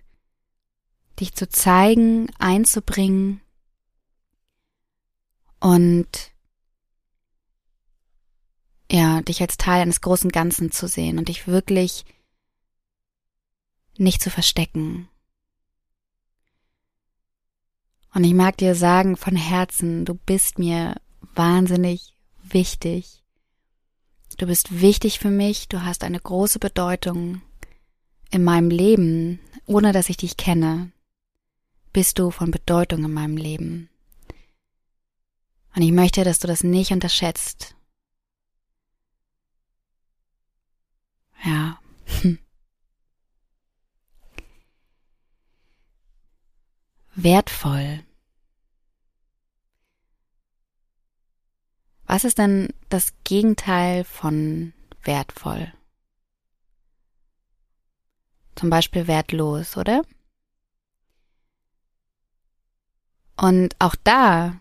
dich 1.20 1.34
zu 1.34 1.50
zeigen, 1.50 2.30
einzubringen 2.38 3.42
und 5.60 6.32
ja, 8.92 9.22
dich 9.22 9.42
als 9.42 9.58
Teil 9.58 9.82
eines 9.82 10.02
großen 10.02 10.32
Ganzen 10.32 10.72
zu 10.72 10.88
sehen 10.88 11.18
und 11.18 11.30
dich 11.30 11.48
wirklich 11.48 12.06
nicht 13.98 14.22
zu 14.22 14.30
verstecken. 14.30 15.08
Und 18.14 18.26
ich 18.26 18.34
mag 18.34 18.58
dir 18.58 18.76
sagen 18.76 19.16
von 19.16 19.36
Herzen, 19.36 20.04
du 20.04 20.16
bist 20.16 20.60
mir 20.60 20.96
wahnsinnig 21.34 22.18
wichtig. 22.44 23.21
Du 24.38 24.48
bist 24.48 24.82
wichtig 24.82 25.20
für 25.20 25.30
mich, 25.30 25.68
du 25.68 25.84
hast 25.84 26.04
eine 26.04 26.20
große 26.20 26.60
Bedeutung 26.60 27.42
in 28.32 28.44
meinem 28.44 28.70
Leben, 28.70 29.40
ohne 29.66 29.92
dass 29.92 30.10
ich 30.10 30.18
dich 30.18 30.38
kenne. 30.38 30.92
Bist 31.94 32.20
du 32.20 32.32
von 32.32 32.52
Bedeutung 32.52 33.04
in 33.04 33.14
meinem 33.14 33.38
Leben. 33.38 33.90
Und 35.76 35.82
ich 35.82 35.92
möchte, 35.92 36.24
dass 36.24 36.40
du 36.40 36.48
das 36.48 36.64
nicht 36.64 36.92
unterschätzt. 36.92 37.76
Ja. 41.44 41.80
Wertvoll. 47.16 48.04
Was 52.12 52.26
ist 52.26 52.40
denn 52.40 52.68
das 52.90 53.14
Gegenteil 53.24 54.04
von 54.04 54.74
wertvoll? 55.02 55.72
Zum 58.54 58.70
Beispiel 58.70 59.08
wertlos, 59.08 59.78
oder? 59.78 60.02
Und 63.38 63.78
auch 63.80 63.96
da 64.04 64.60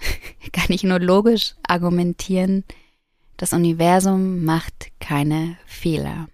kann 0.52 0.70
ich 0.70 0.82
nur 0.82 0.98
logisch 0.98 1.54
argumentieren, 1.68 2.64
das 3.36 3.52
Universum 3.52 4.42
macht 4.42 4.92
keine 4.98 5.58
Fehler. 5.66 6.30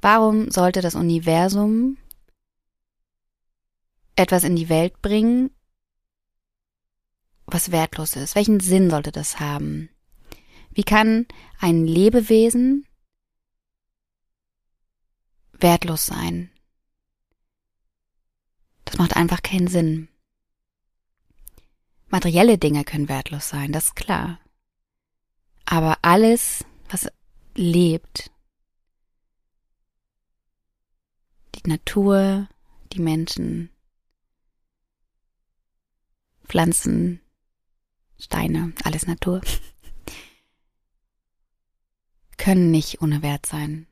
Warum 0.00 0.52
sollte 0.52 0.82
das 0.82 0.94
Universum 0.94 1.96
etwas 4.14 4.44
in 4.44 4.54
die 4.54 4.68
Welt 4.68 5.02
bringen, 5.02 5.50
was 7.52 7.70
wertlos 7.70 8.16
ist? 8.16 8.34
Welchen 8.34 8.60
Sinn 8.60 8.90
sollte 8.90 9.12
das 9.12 9.40
haben? 9.40 9.90
Wie 10.70 10.82
kann 10.82 11.26
ein 11.58 11.86
Lebewesen 11.86 12.86
wertlos 15.52 16.06
sein? 16.06 16.50
Das 18.84 18.98
macht 18.98 19.16
einfach 19.16 19.42
keinen 19.42 19.68
Sinn. 19.68 20.08
Materielle 22.08 22.58
Dinge 22.58 22.84
können 22.84 23.08
wertlos 23.08 23.48
sein, 23.48 23.72
das 23.72 23.86
ist 23.86 23.96
klar. 23.96 24.40
Aber 25.64 25.98
alles, 26.02 26.64
was 26.88 27.06
lebt, 27.54 28.32
die 31.54 31.68
Natur, 31.68 32.48
die 32.92 33.00
Menschen, 33.00 33.70
Pflanzen, 36.44 37.19
Steine, 38.20 38.72
alles 38.84 39.06
Natur, 39.06 39.40
können 42.36 42.70
nicht 42.70 43.02
ohne 43.02 43.22
Wert 43.22 43.46
sein. 43.46 43.86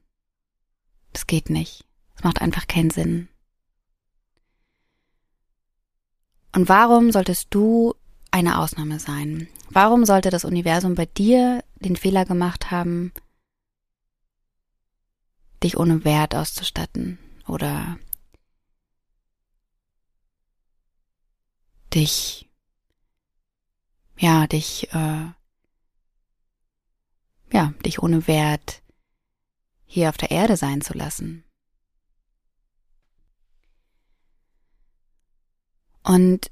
Das 1.12 1.26
geht 1.26 1.50
nicht. 1.50 1.84
Es 2.16 2.24
macht 2.24 2.40
einfach 2.40 2.66
keinen 2.66 2.90
Sinn. 2.90 3.28
Und 6.54 6.68
warum 6.68 7.12
solltest 7.12 7.48
du 7.50 7.94
eine 8.30 8.58
Ausnahme 8.58 8.98
sein? 8.98 9.48
Warum 9.70 10.04
sollte 10.04 10.30
das 10.30 10.44
Universum 10.44 10.94
bei 10.94 11.06
dir 11.06 11.62
den 11.76 11.96
Fehler 11.96 12.24
gemacht 12.24 12.70
haben, 12.70 13.12
dich 15.62 15.76
ohne 15.76 16.04
Wert 16.04 16.34
auszustatten 16.34 17.18
oder 17.46 17.98
dich, 21.94 22.47
ja, 24.18 24.46
dich, 24.46 24.92
äh, 24.92 25.30
ja, 27.52 27.72
dich 27.84 28.02
ohne 28.02 28.26
Wert 28.26 28.82
hier 29.86 30.08
auf 30.10 30.16
der 30.16 30.30
Erde 30.30 30.56
sein 30.56 30.80
zu 30.80 30.92
lassen? 30.94 31.44
Und 36.02 36.50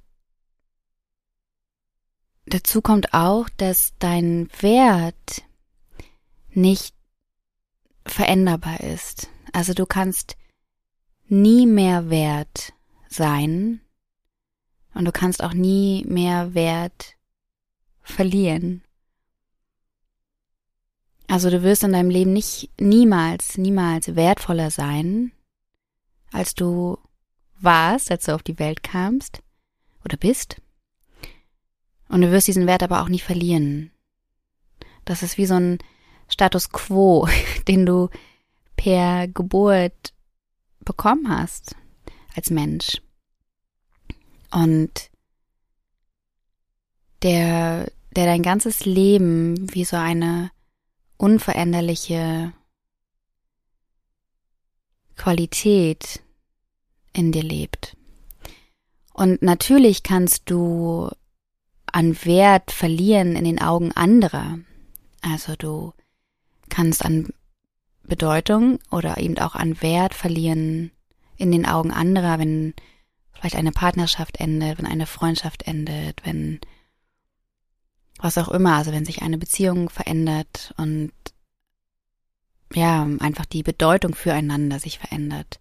dazu 2.46 2.82
kommt 2.82 3.14
auch, 3.14 3.48
dass 3.48 3.94
dein 3.98 4.48
Wert 4.60 5.42
nicht 6.50 6.94
veränderbar 8.04 8.80
ist. 8.80 9.28
Also 9.52 9.74
du 9.74 9.86
kannst 9.86 10.36
nie 11.28 11.66
mehr 11.66 12.10
wert 12.10 12.72
sein 13.08 13.80
und 14.94 15.04
du 15.06 15.12
kannst 15.12 15.42
auch 15.42 15.54
nie 15.54 16.04
mehr 16.06 16.54
Wert 16.54 17.15
verlieren. 18.06 18.82
Also 21.28 21.50
du 21.50 21.62
wirst 21.62 21.82
in 21.82 21.92
deinem 21.92 22.10
Leben 22.10 22.32
nicht 22.32 22.70
niemals, 22.80 23.58
niemals 23.58 24.14
wertvoller 24.14 24.70
sein, 24.70 25.32
als 26.30 26.54
du 26.54 26.98
warst, 27.58 28.10
als 28.10 28.26
du 28.26 28.34
auf 28.34 28.42
die 28.42 28.58
Welt 28.58 28.82
kamst 28.82 29.42
oder 30.04 30.16
bist. 30.16 30.60
Und 32.08 32.22
du 32.22 32.30
wirst 32.30 32.46
diesen 32.46 32.66
Wert 32.66 32.84
aber 32.84 33.02
auch 33.02 33.08
nie 33.08 33.18
verlieren. 33.18 33.90
Das 35.04 35.22
ist 35.22 35.36
wie 35.36 35.46
so 35.46 35.54
ein 35.54 35.78
Status 36.28 36.70
quo, 36.70 37.28
den 37.68 37.86
du 37.86 38.08
per 38.76 39.26
Geburt 39.26 40.14
bekommen 40.80 41.28
hast 41.28 41.74
als 42.36 42.50
Mensch. 42.50 43.00
Und 44.52 45.10
der, 47.22 47.90
der 48.16 48.26
dein 48.26 48.42
ganzes 48.42 48.84
Leben 48.84 49.72
wie 49.74 49.84
so 49.84 49.96
eine 49.96 50.50
unveränderliche 51.18 52.52
Qualität 55.16 56.22
in 57.12 57.32
dir 57.32 57.42
lebt. 57.42 57.96
Und 59.12 59.42
natürlich 59.42 60.02
kannst 60.02 60.50
du 60.50 61.08
an 61.90 62.16
Wert 62.24 62.70
verlieren 62.70 63.36
in 63.36 63.44
den 63.44 63.60
Augen 63.60 63.92
anderer. 63.92 64.58
Also 65.22 65.54
du 65.56 65.94
kannst 66.68 67.04
an 67.04 67.30
Bedeutung 68.02 68.78
oder 68.90 69.18
eben 69.18 69.38
auch 69.38 69.54
an 69.54 69.80
Wert 69.82 70.14
verlieren 70.14 70.90
in 71.36 71.52
den 71.52 71.66
Augen 71.66 71.92
anderer, 71.92 72.38
wenn 72.38 72.74
vielleicht 73.32 73.56
eine 73.56 73.72
Partnerschaft 73.72 74.38
endet, 74.38 74.78
wenn 74.78 74.86
eine 74.86 75.06
Freundschaft 75.06 75.62
endet, 75.66 76.24
wenn 76.24 76.60
was 78.18 78.38
auch 78.38 78.48
immer, 78.48 78.76
also 78.76 78.92
wenn 78.92 79.04
sich 79.04 79.22
eine 79.22 79.38
Beziehung 79.38 79.88
verändert 79.90 80.74
und 80.76 81.12
ja, 82.72 83.06
einfach 83.20 83.46
die 83.46 83.62
Bedeutung 83.62 84.14
füreinander 84.14 84.80
sich 84.80 84.98
verändert 84.98 85.60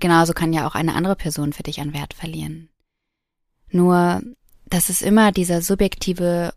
genauso 0.00 0.32
kann 0.32 0.52
ja 0.52 0.66
auch 0.66 0.74
eine 0.74 0.94
andere 0.94 1.16
Person 1.16 1.52
für 1.52 1.62
dich 1.62 1.80
an 1.80 1.92
Wert 1.92 2.14
verlieren. 2.14 2.68
Nur, 3.70 4.22
das 4.66 4.90
ist 4.90 5.02
immer 5.02 5.32
dieser 5.32 5.62
subjektive, 5.62 6.54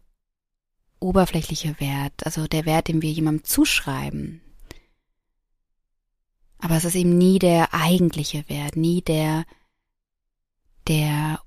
oberflächliche 0.99 1.79
Wert, 1.79 2.25
also 2.25 2.47
der 2.47 2.65
Wert, 2.65 2.87
den 2.87 3.01
wir 3.01 3.11
jemandem 3.11 3.43
zuschreiben. 3.43 4.41
Aber 6.59 6.75
es 6.77 6.85
ist 6.85 6.95
eben 6.95 7.17
nie 7.17 7.39
der 7.39 7.73
eigentliche 7.73 8.47
Wert, 8.47 8.75
nie 8.75 9.01
der, 9.01 9.45
der 10.87 11.41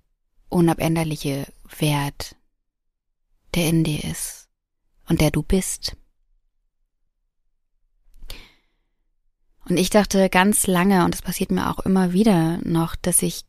unabänderliche 0.49 1.47
Wert, 1.79 2.37
der 3.55 3.69
in 3.69 3.85
dir 3.85 4.03
ist 4.05 4.49
und 5.09 5.21
der 5.21 5.31
du 5.31 5.43
bist. 5.43 5.97
Und 9.67 9.79
ich 9.79 9.91
dachte 9.91 10.29
ganz 10.29 10.67
lange, 10.67 11.05
und 11.05 11.15
das 11.15 11.23
passiert 11.23 11.51
mir 11.51 11.71
auch 11.71 11.81
immer 11.81 12.13
wieder 12.13 12.59
noch, 12.65 12.97
dass 12.97 13.23
ich 13.23 13.45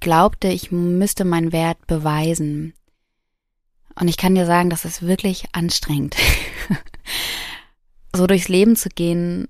glaubte, 0.00 0.48
ich 0.48 0.70
müsste 0.72 1.24
meinen 1.24 1.52
Wert 1.52 1.86
beweisen. 1.86 2.74
Und 3.98 4.08
ich 4.08 4.16
kann 4.16 4.34
dir 4.34 4.46
sagen, 4.46 4.70
das 4.70 4.84
ist 4.84 5.02
wirklich 5.02 5.46
anstrengend, 5.52 6.16
so 8.14 8.26
durchs 8.26 8.48
Leben 8.48 8.76
zu 8.76 8.88
gehen 8.88 9.48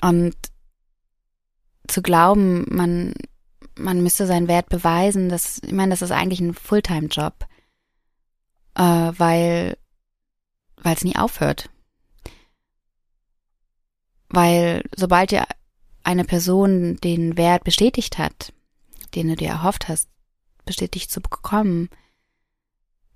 und 0.00 0.34
zu 1.86 2.02
glauben, 2.02 2.64
man, 2.68 3.14
man 3.76 4.02
müsste 4.02 4.26
seinen 4.26 4.48
Wert 4.48 4.68
beweisen. 4.68 5.28
Das, 5.28 5.60
ich 5.64 5.72
meine, 5.72 5.90
das 5.90 6.02
ist 6.02 6.12
eigentlich 6.12 6.40
ein 6.40 6.54
Fulltime-Job, 6.54 7.46
äh, 8.74 8.82
weil, 9.16 9.76
weil 10.76 10.94
es 10.94 11.04
nie 11.04 11.16
aufhört. 11.16 11.70
Weil 14.28 14.84
sobald 14.96 15.32
dir 15.32 15.44
eine 16.02 16.24
Person 16.24 16.96
den 16.96 17.36
Wert 17.36 17.64
bestätigt 17.64 18.18
hat, 18.18 18.52
den 19.14 19.28
du 19.28 19.36
dir 19.36 19.48
erhofft 19.48 19.88
hast, 19.88 20.08
bestätigt 20.64 21.10
zu 21.10 21.20
bekommen, 21.20 21.88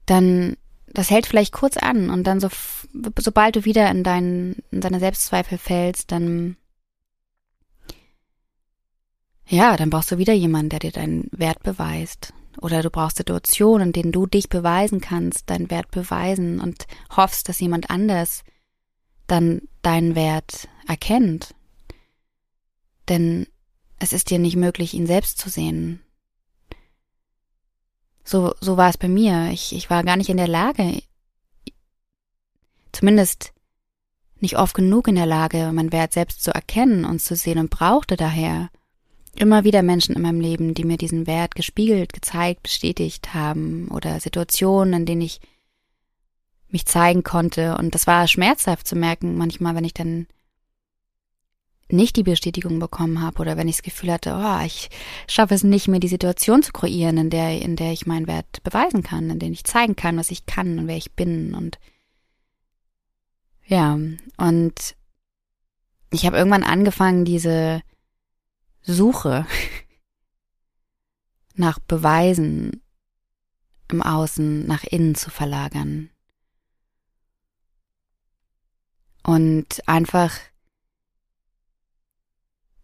dann 0.06 0.56
das 0.94 1.10
hält 1.10 1.26
vielleicht 1.26 1.52
kurz 1.52 1.76
an 1.76 2.08
und 2.08 2.24
dann 2.24 2.40
so, 2.40 2.48
sobald 3.18 3.56
du 3.56 3.64
wieder 3.64 3.90
in 3.90 4.04
deinen, 4.04 4.62
in 4.70 4.80
deine 4.80 5.00
Selbstzweifel 5.00 5.58
fällst, 5.58 6.12
dann, 6.12 6.56
ja, 9.46 9.76
dann 9.76 9.90
brauchst 9.90 10.12
du 10.12 10.18
wieder 10.18 10.32
jemanden, 10.32 10.70
der 10.70 10.78
dir 10.78 10.92
deinen 10.92 11.28
Wert 11.32 11.62
beweist. 11.64 12.32
Oder 12.60 12.82
du 12.82 12.90
brauchst 12.90 13.16
Situationen, 13.16 13.88
in 13.88 13.92
denen 13.92 14.12
du 14.12 14.26
dich 14.26 14.48
beweisen 14.48 15.00
kannst, 15.00 15.50
deinen 15.50 15.70
Wert 15.70 15.90
beweisen 15.90 16.60
und 16.60 16.86
hoffst, 17.16 17.48
dass 17.48 17.60
jemand 17.60 17.90
anders 17.90 18.44
dann 19.26 19.62
deinen 19.82 20.14
Wert 20.14 20.68
erkennt. 20.86 21.54
Denn 23.08 23.46
es 23.98 24.12
ist 24.12 24.30
dir 24.30 24.38
nicht 24.38 24.56
möglich, 24.56 24.94
ihn 24.94 25.06
selbst 25.06 25.38
zu 25.38 25.48
sehen. 25.48 26.00
So, 28.24 28.54
so 28.60 28.76
war 28.76 28.88
es 28.88 28.98
bei 28.98 29.08
mir. 29.08 29.50
Ich, 29.50 29.74
ich 29.74 29.90
war 29.90 30.02
gar 30.02 30.16
nicht 30.16 30.30
in 30.30 30.38
der 30.38 30.48
Lage, 30.48 31.02
zumindest 32.92 33.52
nicht 34.40 34.58
oft 34.58 34.74
genug 34.74 35.08
in 35.08 35.14
der 35.14 35.26
Lage, 35.26 35.72
meinen 35.72 35.92
Wert 35.92 36.12
selbst 36.12 36.42
zu 36.42 36.52
erkennen 36.52 37.04
und 37.04 37.20
zu 37.20 37.36
sehen 37.36 37.58
und 37.58 37.70
brauchte 37.70 38.16
daher 38.16 38.70
immer 39.36 39.64
wieder 39.64 39.82
Menschen 39.82 40.14
in 40.14 40.22
meinem 40.22 40.40
Leben, 40.40 40.74
die 40.74 40.84
mir 40.84 40.96
diesen 40.96 41.26
Wert 41.26 41.54
gespiegelt, 41.54 42.12
gezeigt, 42.12 42.62
bestätigt 42.62 43.34
haben 43.34 43.88
oder 43.88 44.20
Situationen, 44.20 44.94
in 44.94 45.06
denen 45.06 45.22
ich 45.22 45.40
mich 46.68 46.86
zeigen 46.86 47.22
konnte. 47.22 47.76
Und 47.76 47.94
das 47.94 48.06
war 48.06 48.26
schmerzhaft 48.28 48.86
zu 48.86 48.96
merken, 48.96 49.36
manchmal, 49.36 49.74
wenn 49.74 49.84
ich 49.84 49.94
dann 49.94 50.26
nicht 51.88 52.16
die 52.16 52.22
Bestätigung 52.22 52.78
bekommen 52.78 53.20
habe 53.20 53.40
oder 53.40 53.56
wenn 53.56 53.68
ich 53.68 53.76
das 53.76 53.82
Gefühl 53.82 54.12
hatte, 54.12 54.34
oh, 54.34 54.64
ich 54.64 54.88
schaffe 55.28 55.54
es 55.54 55.64
nicht 55.64 55.88
mehr, 55.88 56.00
die 56.00 56.08
Situation 56.08 56.62
zu 56.62 56.72
kreieren, 56.72 57.18
in 57.18 57.30
der, 57.30 57.60
in 57.60 57.76
der 57.76 57.92
ich 57.92 58.06
meinen 58.06 58.26
Wert 58.26 58.62
beweisen 58.62 59.02
kann, 59.02 59.30
in 59.30 59.38
der 59.38 59.50
ich 59.50 59.64
zeigen 59.64 59.94
kann, 59.94 60.16
was 60.16 60.30
ich 60.30 60.46
kann 60.46 60.78
und 60.78 60.86
wer 60.88 60.96
ich 60.96 61.12
bin 61.12 61.54
und 61.54 61.78
ja, 63.66 63.98
und 64.36 64.96
ich 66.10 66.26
habe 66.26 66.36
irgendwann 66.36 66.64
angefangen, 66.64 67.24
diese 67.24 67.82
Suche 68.86 69.46
nach 71.54 71.78
Beweisen 71.78 72.82
im 73.88 74.02
Außen 74.02 74.66
nach 74.66 74.84
innen 74.84 75.14
zu 75.14 75.30
verlagern. 75.30 76.10
Und 79.22 79.88
einfach, 79.88 80.32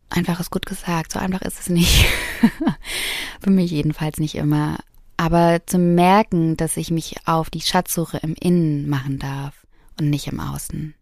einfach 0.08 0.40
ist 0.40 0.50
gut 0.50 0.66
gesagt, 0.66 1.12
so 1.12 1.18
einfach 1.18 1.42
ist 1.42 1.60
es 1.60 1.68
nicht. 1.68 2.06
Für 3.40 3.50
mich 3.50 3.70
jedenfalls 3.70 4.18
nicht 4.18 4.36
immer. 4.36 4.78
Aber 5.18 5.60
zu 5.66 5.78
merken, 5.78 6.56
dass 6.56 6.78
ich 6.78 6.90
mich 6.90 7.26
auf 7.26 7.50
die 7.50 7.60
Schatzsuche 7.60 8.18
im 8.18 8.34
Innen 8.34 8.88
machen 8.88 9.18
darf 9.18 9.66
und 9.98 10.08
nicht 10.08 10.28
im 10.28 10.40
Außen. 10.40 10.94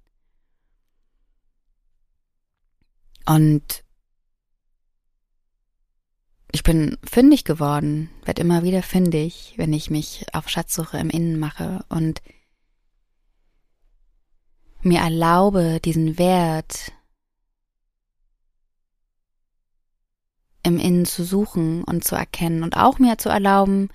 Und 3.27 3.85
ich 6.51 6.63
bin 6.63 6.97
fündig 7.05 7.45
geworden, 7.45 8.11
werde 8.25 8.41
immer 8.41 8.63
wieder 8.63 8.83
fündig, 8.83 9.55
wenn 9.57 9.73
ich 9.73 9.91
mich 9.91 10.27
auf 10.33 10.49
Schatzsuche 10.49 10.99
im 10.99 11.11
Innen 11.11 11.39
mache 11.39 11.85
und 11.89 12.23
mir 14.83 15.01
erlaube, 15.01 15.81
diesen 15.85 16.19
Wert 16.19 16.93
im 20.63 20.79
Innen 20.79 21.05
zu 21.05 21.25
suchen 21.25 21.85
und 21.85 22.05
zu 22.05 22.15
erkennen 22.15 22.63
und 22.63 22.77
auch 22.77 22.99
mir 22.99 23.19
zu 23.19 23.29
erlauben, 23.29 23.91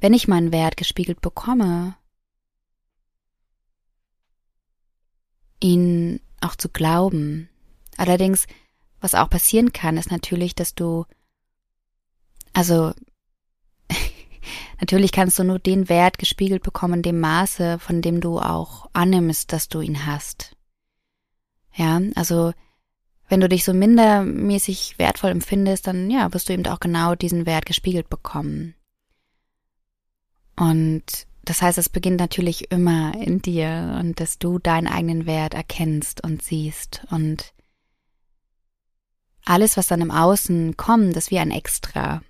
wenn 0.00 0.12
ich 0.12 0.28
meinen 0.28 0.52
Wert 0.52 0.76
gespiegelt 0.76 1.20
bekomme, 1.20 1.96
ihn 5.60 6.20
auch 6.40 6.56
zu 6.56 6.68
glauben. 6.68 7.48
Allerdings, 7.96 8.46
was 9.00 9.14
auch 9.14 9.30
passieren 9.30 9.72
kann, 9.72 9.96
ist 9.96 10.10
natürlich, 10.10 10.54
dass 10.54 10.74
du 10.74 11.06
also 12.54 12.94
natürlich 14.80 15.12
kannst 15.12 15.38
du 15.38 15.44
nur 15.44 15.58
den 15.58 15.90
Wert 15.90 16.18
gespiegelt 16.18 16.62
bekommen 16.62 17.02
dem 17.02 17.20
Maße, 17.20 17.78
von 17.78 18.00
dem 18.00 18.22
du 18.22 18.38
auch 18.38 18.88
annimmst, 18.94 19.52
dass 19.52 19.68
du 19.68 19.82
ihn 19.82 20.06
hast. 20.06 20.56
Ja, 21.74 22.00
also 22.14 22.54
wenn 23.28 23.40
du 23.40 23.48
dich 23.48 23.64
so 23.64 23.74
mindermäßig 23.74 24.98
wertvoll 24.98 25.30
empfindest, 25.30 25.86
dann 25.86 26.10
ja, 26.10 26.32
wirst 26.32 26.48
du 26.48 26.52
eben 26.52 26.66
auch 26.66 26.80
genau 26.80 27.14
diesen 27.14 27.46
Wert 27.46 27.66
gespiegelt 27.66 28.08
bekommen. 28.08 28.74
Und 30.56 31.26
das 31.44 31.60
heißt, 31.60 31.78
es 31.78 31.88
beginnt 31.88 32.20
natürlich 32.20 32.70
immer 32.70 33.14
in 33.14 33.42
dir 33.42 33.98
und 34.00 34.20
dass 34.20 34.38
du 34.38 34.58
deinen 34.58 34.86
eigenen 34.86 35.26
Wert 35.26 35.54
erkennst 35.54 36.22
und 36.22 36.42
siehst 36.42 37.02
und 37.10 37.52
alles, 39.44 39.76
was 39.76 39.88
dann 39.88 40.00
im 40.00 40.10
Außen 40.10 40.76
kommt, 40.76 41.16
ist 41.16 41.30
wie 41.30 41.38
ein 41.38 41.50
Extra 41.50 42.22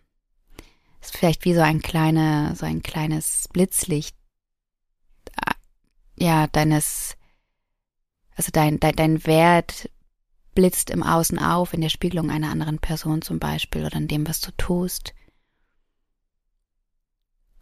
ist 1.04 1.16
vielleicht 1.16 1.44
wie 1.44 1.54
so 1.54 1.60
ein 1.60 1.80
kleine, 1.80 2.54
so 2.56 2.66
ein 2.66 2.82
kleines 2.82 3.48
Blitzlicht, 3.52 4.16
ja, 6.16 6.46
deines, 6.46 7.16
also 8.36 8.50
dein, 8.52 8.78
dein, 8.80 8.94
dein 8.96 9.26
Wert 9.26 9.90
blitzt 10.54 10.90
im 10.90 11.02
Außen 11.02 11.38
auf, 11.38 11.74
in 11.74 11.80
der 11.80 11.88
Spiegelung 11.88 12.30
einer 12.30 12.50
anderen 12.50 12.78
Person 12.78 13.22
zum 13.22 13.38
Beispiel 13.38 13.84
oder 13.84 13.96
in 13.96 14.08
dem, 14.08 14.26
was 14.28 14.40
du 14.40 14.52
tust. 14.52 15.12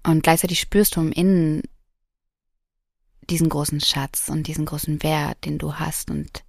Und 0.04 0.22
gleichzeitig 0.22 0.60
spürst 0.60 0.96
du 0.96 1.00
im 1.00 1.12
Innen 1.12 1.62
diesen 3.30 3.48
großen 3.48 3.80
Schatz 3.80 4.28
und 4.28 4.46
diesen 4.46 4.66
großen 4.66 5.02
Wert, 5.02 5.44
den 5.44 5.58
du 5.58 5.74
hast. 5.74 6.10
Und 6.10 6.44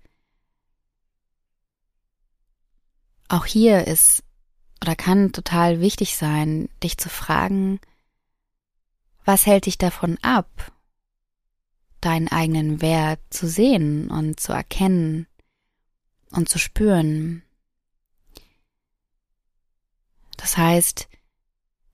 auch 3.29 3.45
hier 3.45 3.87
ist 3.87 4.23
oder 4.83 4.97
kann 4.97 5.31
total 5.31 5.79
wichtig 5.79 6.17
sein, 6.17 6.67
dich 6.83 6.97
zu 6.97 7.07
fragen, 7.07 7.79
was 9.23 9.45
hält 9.45 9.65
dich 9.65 9.77
davon 9.77 10.17
ab, 10.21 10.73
deinen 12.01 12.27
eigenen 12.27 12.81
Wert 12.81 13.21
zu 13.29 13.47
sehen 13.47 14.11
und 14.11 14.41
zu 14.41 14.51
erkennen 14.51 15.25
und 16.31 16.49
zu 16.49 16.59
spüren. 16.59 17.43
Das 20.35 20.57
heißt, 20.57 21.07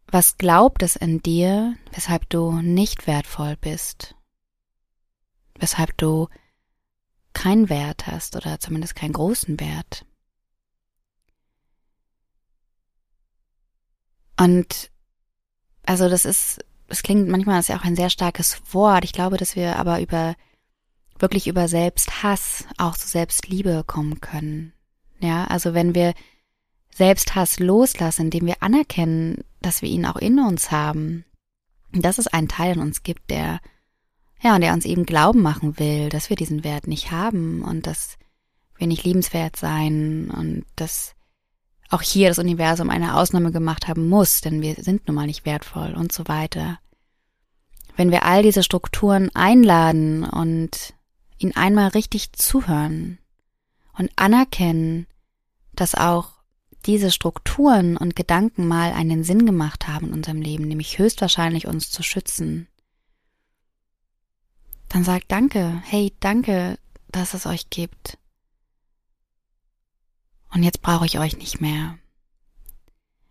was 0.08 0.40
glaubt 0.40 0.82
es 0.82 0.96
in 0.96 1.22
dir, 1.22 1.76
weshalb 1.92 2.28
du 2.32 2.54
nicht 2.60 3.06
wertvoll 3.06 3.56
bist, 3.56 4.16
weshalb 5.54 5.96
du 6.00 6.28
keinen 7.34 7.70
Wert 7.70 8.08
hast 8.08 8.36
oder 8.36 8.60
zumindest 8.60 8.96
keinen 8.96 9.14
großen 9.14 9.60
Wert. 9.60 10.08
Und 14.40 14.90
also 15.86 16.08
das 16.10 16.26
ist, 16.26 16.60
es 16.88 17.04
klingt 17.04 17.28
manchmal 17.28 17.60
ist 17.60 17.70
ja 17.70 17.78
auch 17.78 17.84
ein 17.84 17.96
sehr 17.96 18.10
starkes 18.10 18.62
Wort. 18.72 19.04
Ich 19.04 19.14
glaube, 19.14 19.38
dass 19.38 19.56
wir 19.56 19.78
aber 19.78 20.02
über 20.02 20.36
wirklich 21.18 21.48
über 21.48 21.68
Selbsthass 21.68 22.66
auch 22.78 22.96
zu 22.98 23.08
Selbstliebe 23.08 23.84
kommen 23.86 24.22
können. 24.22 24.74
Ja, 25.20 25.46
also 25.46 25.74
wenn 25.74 25.94
wir 25.94 26.14
Selbsthass 26.94 27.60
loslassen, 27.60 28.26
indem 28.26 28.46
wir 28.46 28.64
anerkennen, 28.64 29.44
dass 29.62 29.82
wir 29.82 29.90
ihn 29.90 30.06
auch 30.06 30.16
in 30.16 30.40
uns 30.40 30.72
haben, 30.72 31.26
dass 31.92 32.18
es 32.18 32.28
einen 32.28 32.48
Teil 32.48 32.76
in 32.76 32.82
uns 32.82 33.04
gibt, 33.04 33.30
der 33.30 33.60
ja, 34.42 34.58
der 34.58 34.74
uns 34.74 34.86
eben 34.86 35.06
glauben 35.06 35.42
machen 35.42 35.80
will, 35.80 36.08
dass 36.08 36.30
wir 36.30 36.38
diesen 36.38 36.64
Wert 36.64 36.88
nicht 36.88 37.12
haben 37.12 37.62
und 37.62 37.88
dass 37.88 38.18
wir 38.78 38.88
nicht 38.88 39.04
liebenswert 39.04 39.58
sein 39.58 40.32
und 40.32 40.66
dass 40.78 41.16
auch 41.90 42.02
hier 42.02 42.30
das 42.30 42.40
Universum 42.40 42.90
eine 42.90 43.16
Ausnahme 43.16 43.52
gemacht 43.52 43.88
haben 43.88 44.08
muss, 44.08 44.42
denn 44.42 44.62
wir 44.62 44.76
sind 44.76 45.08
nun 45.08 45.16
mal 45.16 45.26
nicht 45.26 45.46
wertvoll 45.46 45.94
und 45.96 46.12
so 46.12 46.28
weiter. 46.28 46.80
Wenn 47.96 48.12
wir 48.12 48.24
all 48.24 48.44
diese 48.44 48.64
Strukturen 48.64 49.30
einladen 49.34 50.24
und 50.24 50.94
ihnen 51.38 51.56
einmal 51.56 51.90
richtig 51.90 52.34
zuhören 52.34 53.18
und 53.98 54.12
anerkennen, 54.16 55.08
dass 55.74 55.96
auch 55.96 56.34
diese 56.86 57.12
Strukturen 57.12 57.98
und 57.98 58.16
Gedanken 58.16 58.68
mal 58.68 58.94
einen 58.94 59.24
Sinn 59.24 59.46
gemacht 59.46 59.88
haben 59.88 60.08
in 60.08 60.14
unserem 60.14 60.42
Leben, 60.42 60.68
nämlich 60.68 61.00
höchstwahrscheinlich 61.00 61.68
uns 61.68 61.92
zu 61.92 62.04
schützen, 62.04 62.68
dann 64.90 65.04
sagt 65.04 65.26
Danke, 65.32 65.82
hey, 65.86 66.14
danke, 66.20 66.78
dass 67.12 67.34
es 67.34 67.46
euch 67.46 67.70
gibt. 67.70 68.19
Und 70.52 70.64
jetzt 70.64 70.82
brauche 70.82 71.06
ich 71.06 71.20
euch 71.20 71.38
nicht 71.38 71.62
mehr. 71.62 71.98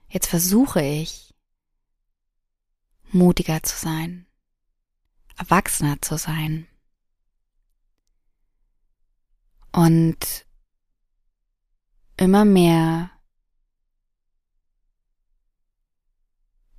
Jetzt 0.08 0.28
versuche 0.28 0.82
ich, 0.82 1.34
mutiger 3.10 3.62
zu 3.62 3.76
sein, 3.76 4.26
erwachsener 5.36 6.00
zu 6.00 6.16
sein. 6.16 6.66
Und 9.72 10.46
immer 12.16 12.44
mehr 12.44 13.10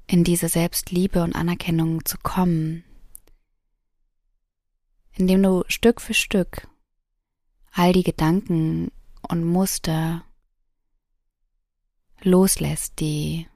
in 0.07 0.23
diese 0.23 0.49
Selbstliebe 0.49 1.23
und 1.23 1.35
Anerkennung 1.35 2.03
zu 2.03 2.17
kommen, 2.17 2.83
indem 5.13 5.43
du 5.43 5.63
Stück 5.67 6.01
für 6.01 6.15
Stück 6.15 6.67
all 7.71 7.93
die 7.93 8.03
Gedanken 8.03 8.91
und 9.21 9.45
Muster 9.45 10.25
loslässt, 12.23 12.99
die 12.99 13.47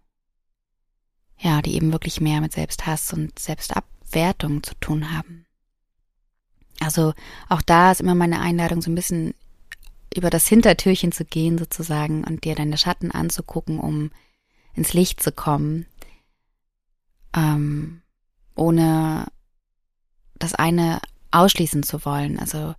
ja, 1.44 1.62
die 1.62 1.76
eben 1.76 1.92
wirklich 1.92 2.22
mehr 2.22 2.40
mit 2.40 2.54
Selbsthass 2.54 3.12
und 3.12 3.38
Selbstabwertung 3.38 4.64
zu 4.64 4.76
tun 4.76 5.12
haben. 5.12 5.46
Also 6.80 7.14
auch 7.50 7.62
da 7.62 7.92
ist 7.92 8.02
immer 8.02 8.16
meine 8.16 8.40
Einladung, 8.40 8.82
so 8.82 8.90
ein 8.90 8.96
bisschen 8.96 9.34
über 10.16 10.30
das 10.30 10.48
Hintertürchen 10.48 11.12
zu 11.12 11.26
gehen 11.26 11.58
sozusagen 11.58 12.24
und 12.24 12.46
dir 12.46 12.56
deine 12.56 12.78
Schatten 12.78 13.12
anzugucken, 13.12 13.80
um 13.80 14.12
ins 14.74 14.94
Licht 14.94 15.22
zu 15.22 15.32
kommen, 15.32 15.86
ähm, 17.36 18.02
ohne 18.56 19.28
das 20.36 20.54
eine 20.56 21.02
ausschließen 21.32 21.84
zu 21.84 22.06
wollen. 22.06 22.40
Also 22.40 22.76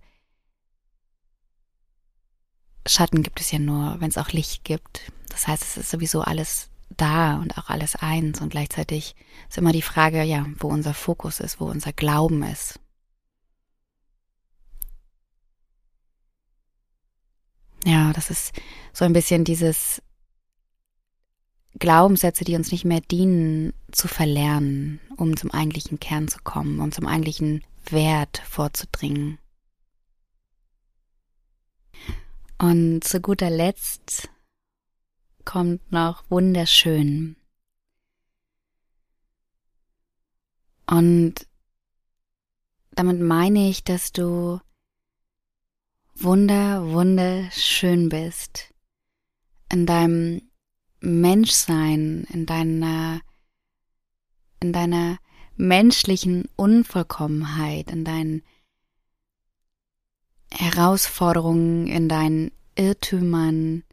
Schatten 2.85 3.23
gibt 3.23 3.41
es 3.41 3.51
ja 3.51 3.59
nur, 3.59 3.99
wenn 3.99 4.09
es 4.09 4.17
auch 4.17 4.29
Licht 4.29 4.63
gibt. 4.63 5.11
Das 5.29 5.47
heißt, 5.47 5.63
es 5.63 5.77
ist 5.77 5.91
sowieso 5.91 6.21
alles 6.21 6.69
da 6.89 7.37
und 7.37 7.57
auch 7.57 7.69
alles 7.69 7.95
eins 7.95 8.41
und 8.41 8.49
gleichzeitig 8.49 9.15
ist 9.49 9.57
immer 9.57 9.71
die 9.71 9.81
Frage, 9.81 10.23
ja, 10.23 10.45
wo 10.59 10.67
unser 10.67 10.93
Fokus 10.93 11.39
ist, 11.39 11.59
wo 11.59 11.65
unser 11.65 11.93
Glauben 11.93 12.43
ist. 12.43 12.79
Ja, 17.85 18.13
das 18.13 18.29
ist 18.29 18.53
so 18.93 19.05
ein 19.05 19.13
bisschen 19.13 19.43
dieses 19.43 20.01
Glaubenssätze, 21.77 22.45
die 22.45 22.55
uns 22.55 22.71
nicht 22.71 22.85
mehr 22.85 23.01
dienen, 23.01 23.73
zu 23.91 24.07
verlernen, 24.07 24.99
um 25.17 25.37
zum 25.37 25.51
eigentlichen 25.51 25.99
Kern 25.99 26.27
zu 26.27 26.39
kommen, 26.43 26.79
um 26.79 26.91
zum 26.91 27.05
eigentlichen 27.05 27.63
Wert 27.89 28.41
vorzudringen. 28.49 29.37
Und 32.57 33.03
zu 33.03 33.19
guter 33.19 33.49
Letzt 33.49 34.29
kommt 35.43 35.91
noch 35.91 36.23
wunderschön. 36.29 37.35
Und 40.87 41.47
damit 42.91 43.19
meine 43.19 43.69
ich, 43.69 43.83
dass 43.83 44.11
du 44.11 44.59
wunder, 46.15 46.87
wunderschön 46.91 48.09
bist. 48.09 48.73
In 49.71 49.85
deinem 49.85 50.49
Menschsein, 51.01 52.25
in 52.31 52.45
deiner, 52.45 53.21
in 54.61 54.71
deiner 54.71 55.17
menschlichen 55.57 56.47
Unvollkommenheit, 56.55 57.91
in 57.91 58.05
deinen 58.05 58.43
Herausforderungen, 60.55 61.87
in 61.87 62.09
deinen 62.09 62.51
Irrtümern, 62.75 63.83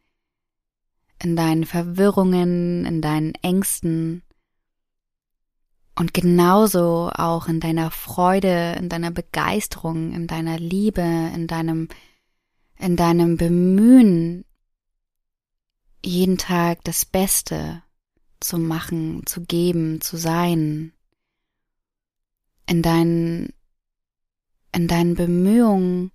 in 1.22 1.37
deinen 1.37 1.64
Verwirrungen, 1.64 2.85
in 2.85 3.01
deinen 3.01 3.35
Ängsten. 3.42 4.22
Und 5.94 6.14
genauso 6.14 7.11
auch 7.14 7.48
in 7.48 7.61
deiner 7.61 7.90
Freude, 7.90 8.77
in 8.79 8.88
deiner 8.88 9.11
Begeisterung, 9.11 10.12
in 10.12 10.27
deiner 10.27 10.59
Liebe, 10.59 11.03
in 11.03 11.46
deinem 11.46 11.88
in 12.83 12.96
deinem 12.96 13.37
Bemühen, 13.37 14.44
jeden 16.05 16.37
Tag 16.37 16.83
das 16.83 17.05
Beste 17.05 17.83
zu 18.40 18.59
machen, 18.59 19.22
zu 19.25 19.42
geben, 19.42 20.01
zu 20.01 20.16
sein, 20.16 20.92
in 22.66 22.83
deinen, 22.83 23.53
in 24.75 24.88
deinen 24.88 25.14
Bemühungen 25.14 26.11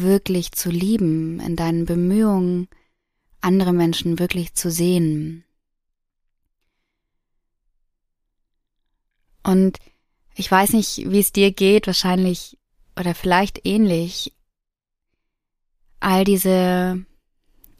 wirklich 0.00 0.52
zu 0.52 0.70
lieben, 0.70 1.40
in 1.40 1.56
deinen 1.56 1.84
Bemühungen 1.84 2.68
andere 3.40 3.72
Menschen 3.72 4.18
wirklich 4.18 4.54
zu 4.54 4.70
sehen. 4.70 5.44
Und 9.42 9.78
ich 10.34 10.50
weiß 10.50 10.72
nicht, 10.72 11.10
wie 11.10 11.20
es 11.20 11.32
dir 11.32 11.52
geht, 11.52 11.86
wahrscheinlich 11.86 12.58
oder 12.98 13.14
vielleicht 13.14 13.66
ähnlich, 13.66 14.32
all 16.00 16.24
diese 16.24 17.04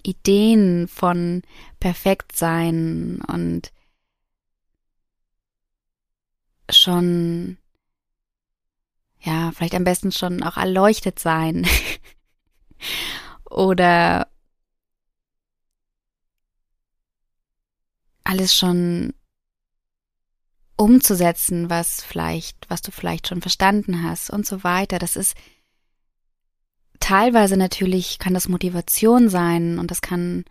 Ideen 0.03 0.89
von 0.89 1.43
perfekt 1.81 2.37
sein 2.37 3.21
und 3.27 3.73
schon, 6.71 7.59
ja, 9.23 9.53
vielleicht 9.53 9.75
am 9.75 9.85
besten 9.85 10.13
schon 10.13 10.43
auch 10.43 10.57
erleuchtet 10.57 11.19
sein 11.19 11.67
oder 13.51 14.29
alles 18.25 18.55
schon 18.55 19.15
umzusetzen, 20.77 21.71
was 21.71 22.03
vielleicht, 22.03 22.69
was 22.69 22.83
du 22.83 22.91
vielleicht 22.91 23.29
schon 23.29 23.41
verstanden 23.41 24.03
hast 24.03 24.31
und 24.31 24.47
so 24.47 24.65
weiter. 24.65 24.99
Das 24.99 25.17
ist 25.17 25.37
teilweise 26.99 27.57
natürlich 27.57 28.19
kann 28.19 28.35
das 28.35 28.49
Motivation 28.49 29.29
sein 29.29 29.79
und 29.79 29.91
das 29.91 30.01
kann 30.01 30.45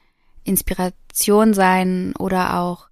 Inspiration 0.44 1.54
sein 1.54 2.16
oder 2.18 2.60
auch 2.60 2.90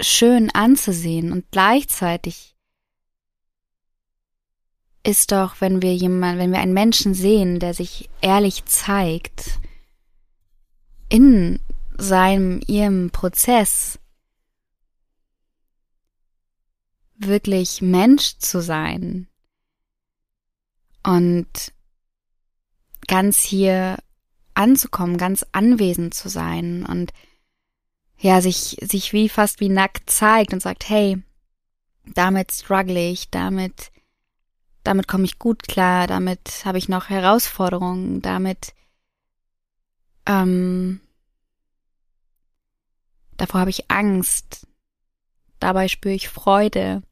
schön 0.00 0.50
anzusehen 0.50 1.32
und 1.32 1.50
gleichzeitig 1.50 2.51
ist 5.04 5.32
doch, 5.32 5.60
wenn 5.60 5.82
wir 5.82 5.94
jemand, 5.94 6.38
wenn 6.38 6.52
wir 6.52 6.60
einen 6.60 6.74
Menschen 6.74 7.14
sehen, 7.14 7.58
der 7.58 7.74
sich 7.74 8.08
ehrlich 8.20 8.64
zeigt 8.66 9.58
in 11.08 11.60
seinem, 11.98 12.60
ihrem 12.66 13.10
Prozess, 13.10 13.98
wirklich 17.16 17.82
Mensch 17.82 18.38
zu 18.38 18.60
sein, 18.60 19.28
und 21.02 21.72
ganz 23.06 23.42
hier 23.42 23.98
anzukommen, 24.54 25.18
ganz 25.18 25.44
anwesend 25.52 26.14
zu 26.14 26.28
sein 26.28 26.84
und 26.84 27.12
ja, 28.18 28.40
sich, 28.40 28.76
sich 28.80 29.12
wie 29.12 29.28
fast 29.28 29.60
wie 29.60 29.68
nackt 29.68 30.08
zeigt 30.08 30.52
und 30.52 30.62
sagt, 30.62 30.88
hey, 30.88 31.20
damit 32.14 32.52
struggle 32.52 33.10
ich, 33.10 33.30
damit, 33.30 33.90
damit 34.84 35.06
komme 35.08 35.24
ich 35.24 35.38
gut 35.38 35.62
klar, 35.62 36.06
damit 36.06 36.62
habe 36.64 36.78
ich 36.78 36.88
noch 36.88 37.08
Herausforderungen, 37.08 38.20
damit, 38.20 38.74
ähm, 40.26 41.00
davor 43.36 43.60
habe 43.60 43.70
ich 43.70 43.90
Angst, 43.90 44.66
dabei 45.60 45.88
spüre 45.88 46.14
ich 46.14 46.28
Freude. 46.28 47.02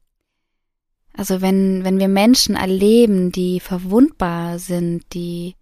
Also 1.13 1.41
wenn, 1.41 1.83
wenn 1.83 1.99
wir 1.99 2.07
Menschen 2.07 2.55
erleben, 2.55 3.31
die 3.31 3.59
verwundbar 3.59 4.59
sind, 4.59 5.13
die, 5.13 5.55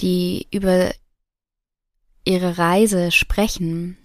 die 0.00 0.46
über 0.50 0.92
ihre 2.24 2.58
Reise 2.58 3.10
sprechen, 3.10 3.98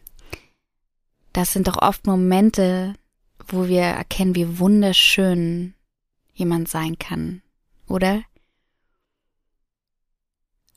das 1.34 1.52
sind 1.52 1.68
doch 1.68 1.82
oft 1.82 2.08
Momente, 2.08 2.96
wo 3.48 3.68
wir 3.68 3.82
erkennen, 3.82 4.36
wie 4.36 4.60
wunderschön 4.60 5.75
jemand 6.36 6.68
sein 6.70 7.00
kann, 7.00 7.42
oder? 7.88 8.24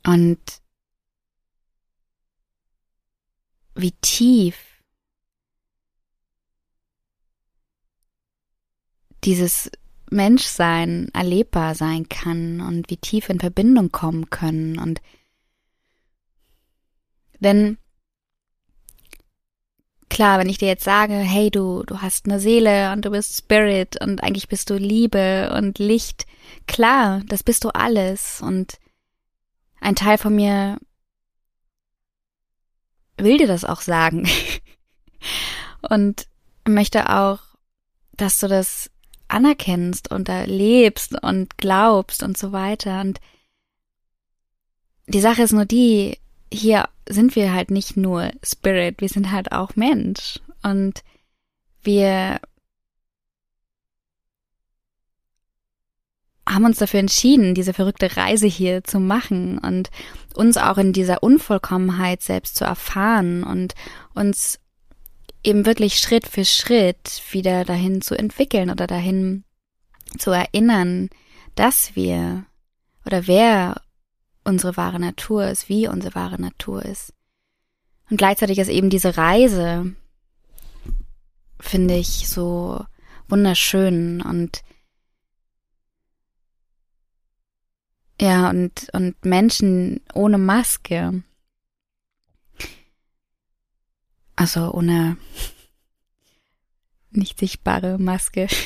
Und 0.06 0.40
wie 3.74 3.92
tief 4.00 4.82
dieses 9.24 9.70
Menschsein 10.10 11.08
erlebbar 11.12 11.74
sein 11.74 12.08
kann 12.08 12.60
und 12.60 12.88
wie 12.88 12.96
tief 12.96 13.28
in 13.28 13.40
Verbindung 13.40 13.92
kommen 13.92 14.30
können 14.30 14.78
und 14.78 15.02
denn 17.40 17.78
klar, 20.08 20.38
wenn 20.38 20.48
ich 20.48 20.58
dir 20.58 20.68
jetzt 20.68 20.84
sage, 20.84 21.14
hey, 21.14 21.50
du, 21.50 21.82
du 21.84 22.00
hast 22.00 22.26
eine 22.26 22.40
Seele 22.40 22.92
und 22.92 23.04
du 23.04 23.10
bist 23.10 23.36
Spirit 23.36 24.00
und 24.00 24.22
eigentlich 24.22 24.48
bist 24.48 24.70
du 24.70 24.76
Liebe 24.76 25.52
und 25.56 25.78
Licht, 25.78 26.26
klar, 26.66 27.22
das 27.26 27.42
bist 27.42 27.64
du 27.64 27.70
alles 27.70 28.40
und 28.40 28.78
ein 29.80 29.94
Teil 29.94 30.18
von 30.18 30.34
mir 30.34 30.78
will 33.16 33.38
dir 33.38 33.46
das 33.46 33.64
auch 33.64 33.80
sagen 33.80 34.28
und 35.88 36.26
möchte 36.66 37.08
auch, 37.08 37.40
dass 38.12 38.38
du 38.40 38.48
das 38.48 38.90
anerkennst 39.28 40.10
und 40.10 40.28
erlebst 40.28 41.22
und 41.22 41.58
glaubst 41.58 42.22
und 42.22 42.38
so 42.38 42.52
weiter. 42.52 43.00
Und 43.00 43.20
die 45.06 45.20
Sache 45.20 45.42
ist 45.42 45.52
nur 45.52 45.66
die, 45.66 46.18
hier 46.52 46.88
sind 47.08 47.36
wir 47.36 47.52
halt 47.52 47.70
nicht 47.70 47.96
nur 47.96 48.30
Spirit, 48.42 49.00
wir 49.00 49.08
sind 49.08 49.30
halt 49.30 49.52
auch 49.52 49.76
Mensch. 49.76 50.40
Und 50.62 51.02
wir 51.82 52.40
haben 56.48 56.64
uns 56.64 56.78
dafür 56.78 57.00
entschieden, 57.00 57.54
diese 57.54 57.74
verrückte 57.74 58.16
Reise 58.16 58.46
hier 58.46 58.82
zu 58.84 59.00
machen 59.00 59.58
und 59.58 59.90
uns 60.34 60.56
auch 60.56 60.78
in 60.78 60.92
dieser 60.92 61.22
Unvollkommenheit 61.22 62.22
selbst 62.22 62.56
zu 62.56 62.64
erfahren 62.64 63.44
und 63.44 63.74
uns 64.14 64.58
eben 65.44 65.66
wirklich 65.66 65.98
Schritt 65.98 66.26
für 66.26 66.44
Schritt 66.44 67.22
wieder 67.30 67.64
dahin 67.64 68.00
zu 68.00 68.14
entwickeln 68.14 68.70
oder 68.70 68.86
dahin 68.86 69.44
zu 70.18 70.30
erinnern, 70.30 71.10
dass 71.54 71.94
wir 71.94 72.44
oder 73.04 73.26
wer 73.26 73.80
unsere 74.48 74.76
wahre 74.76 74.98
Natur 74.98 75.46
ist, 75.46 75.68
wie 75.68 75.86
unsere 75.86 76.14
wahre 76.14 76.40
Natur 76.40 76.84
ist. 76.84 77.12
Und 78.10 78.16
gleichzeitig 78.16 78.58
ist 78.58 78.68
eben 78.68 78.90
diese 78.90 79.16
Reise, 79.16 79.94
finde 81.60 81.94
ich, 81.96 82.28
so 82.28 82.84
wunderschön 83.28 84.22
und 84.22 84.62
ja, 88.20 88.50
und, 88.50 88.88
und 88.92 89.24
Menschen 89.24 90.00
ohne 90.12 90.38
Maske. 90.38 91.22
Also 94.34 94.72
ohne 94.72 95.16
nicht 97.10 97.38
sichtbare 97.38 97.98
Maske. 97.98 98.48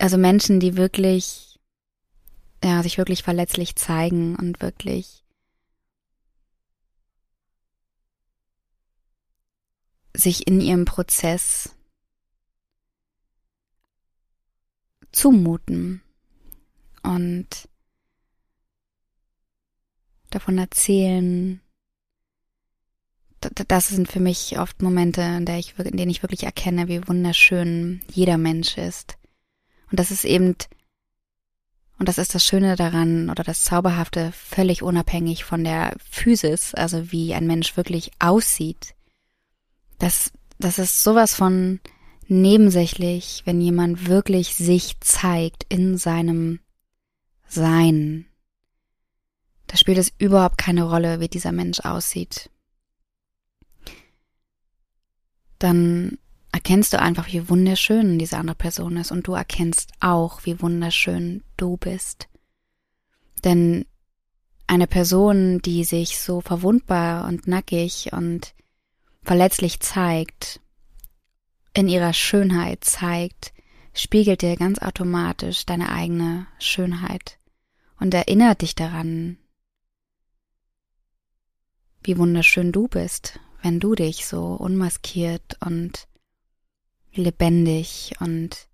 Also 0.00 0.16
Menschen, 0.16 0.60
die 0.60 0.76
wirklich, 0.76 1.47
ja, 2.62 2.82
sich 2.82 2.98
wirklich 2.98 3.22
verletzlich 3.22 3.76
zeigen 3.76 4.36
und 4.36 4.60
wirklich 4.60 5.24
sich 10.14 10.46
in 10.46 10.60
ihrem 10.60 10.84
Prozess 10.84 11.74
zumuten 15.12 16.02
und 17.02 17.68
davon 20.30 20.58
erzählen. 20.58 21.60
Das 23.40 23.88
sind 23.88 24.10
für 24.10 24.20
mich 24.20 24.58
oft 24.58 24.82
Momente, 24.82 25.22
in, 25.22 25.44
denen 25.44 26.10
ich 26.10 26.22
wirklich 26.22 26.42
erkenne, 26.42 26.88
wie 26.88 27.06
wunderschön 27.06 28.00
jeder 28.10 28.36
Mensch 28.36 28.76
ist. 28.76 29.16
Und 29.90 30.00
das 30.00 30.10
ist 30.10 30.24
eben, 30.24 30.56
und 31.98 32.08
das 32.08 32.18
ist 32.18 32.34
das 32.34 32.44
Schöne 32.44 32.76
daran 32.76 33.28
oder 33.28 33.42
das 33.42 33.64
Zauberhafte, 33.64 34.32
völlig 34.32 34.82
unabhängig 34.82 35.44
von 35.44 35.64
der 35.64 35.96
Physis, 36.10 36.74
also 36.74 37.10
wie 37.10 37.34
ein 37.34 37.46
Mensch 37.46 37.76
wirklich 37.76 38.12
aussieht. 38.20 38.94
Das, 39.98 40.30
das 40.58 40.78
ist 40.78 41.02
sowas 41.02 41.34
von 41.34 41.80
nebensächlich, 42.28 43.42
wenn 43.46 43.60
jemand 43.60 44.06
wirklich 44.06 44.54
sich 44.54 45.00
zeigt 45.00 45.66
in 45.68 45.98
seinem 45.98 46.60
Sein. 47.48 48.26
Da 49.66 49.76
spielt 49.76 49.98
es 49.98 50.12
überhaupt 50.18 50.56
keine 50.56 50.84
Rolle, 50.84 51.18
wie 51.18 51.28
dieser 51.28 51.52
Mensch 51.52 51.80
aussieht. 51.80 52.48
Dann 55.58 56.18
erkennst 56.52 56.92
du 56.92 57.00
einfach, 57.00 57.26
wie 57.32 57.48
wunderschön 57.48 58.20
diese 58.20 58.36
andere 58.36 58.54
Person 58.54 58.98
ist 58.98 59.10
und 59.10 59.26
du 59.26 59.32
erkennst 59.32 59.90
auch, 59.98 60.44
wie 60.44 60.60
wunderschön 60.62 61.42
du 61.60 61.76
bist. 61.76 62.28
Denn 63.44 63.84
eine 64.66 64.86
Person, 64.86 65.60
die 65.60 65.84
sich 65.84 66.18
so 66.18 66.40
verwundbar 66.40 67.26
und 67.26 67.46
nackig 67.46 68.12
und 68.12 68.54
verletzlich 69.22 69.80
zeigt, 69.80 70.60
in 71.74 71.88
ihrer 71.88 72.12
Schönheit 72.12 72.84
zeigt, 72.84 73.52
spiegelt 73.94 74.42
dir 74.42 74.56
ganz 74.56 74.80
automatisch 74.80 75.66
deine 75.66 75.90
eigene 75.90 76.46
Schönheit 76.58 77.38
und 77.98 78.14
erinnert 78.14 78.62
dich 78.62 78.74
daran, 78.74 79.38
wie 82.02 82.16
wunderschön 82.16 82.72
du 82.72 82.88
bist, 82.88 83.40
wenn 83.62 83.80
du 83.80 83.94
dich 83.94 84.26
so 84.26 84.54
unmaskiert 84.54 85.58
und 85.60 86.08
lebendig 87.12 88.12
und 88.20 88.68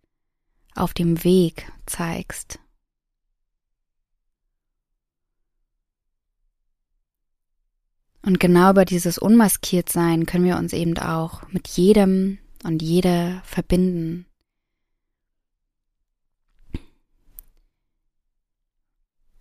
auf 0.75 0.93
dem 0.93 1.25
Weg 1.25 1.71
zeigst. 1.87 2.59
Und 8.25 8.41
genau 8.41 8.71
über 8.71 8.87
dieses 8.87 9.19
Unmaskiertsein 9.19 10.25
können 10.25 10.47
wir 10.47 10.57
uns 10.57 10.73
eben 10.73 10.97
auch 10.97 11.43
mit 11.51 11.69
jedem 11.69 12.39
und 12.63 12.81
jeder 12.81 13.43
verbinden. 13.45 14.25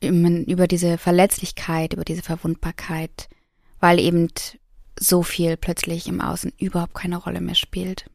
Über 0.02 0.68
diese 0.68 0.98
Verletzlichkeit, 0.98 1.94
über 1.94 2.04
diese 2.04 2.24
Verwundbarkeit, 2.24 3.30
weil 3.80 4.00
eben 4.00 4.28
so 5.00 5.24
viel 5.24 5.56
plötzlich 5.56 6.10
im 6.10 6.20
Außen 6.20 6.52
überhaupt 6.58 6.94
keine 6.94 7.16
Rolle 7.16 7.40
mehr 7.40 7.56
spielt. 7.56 8.10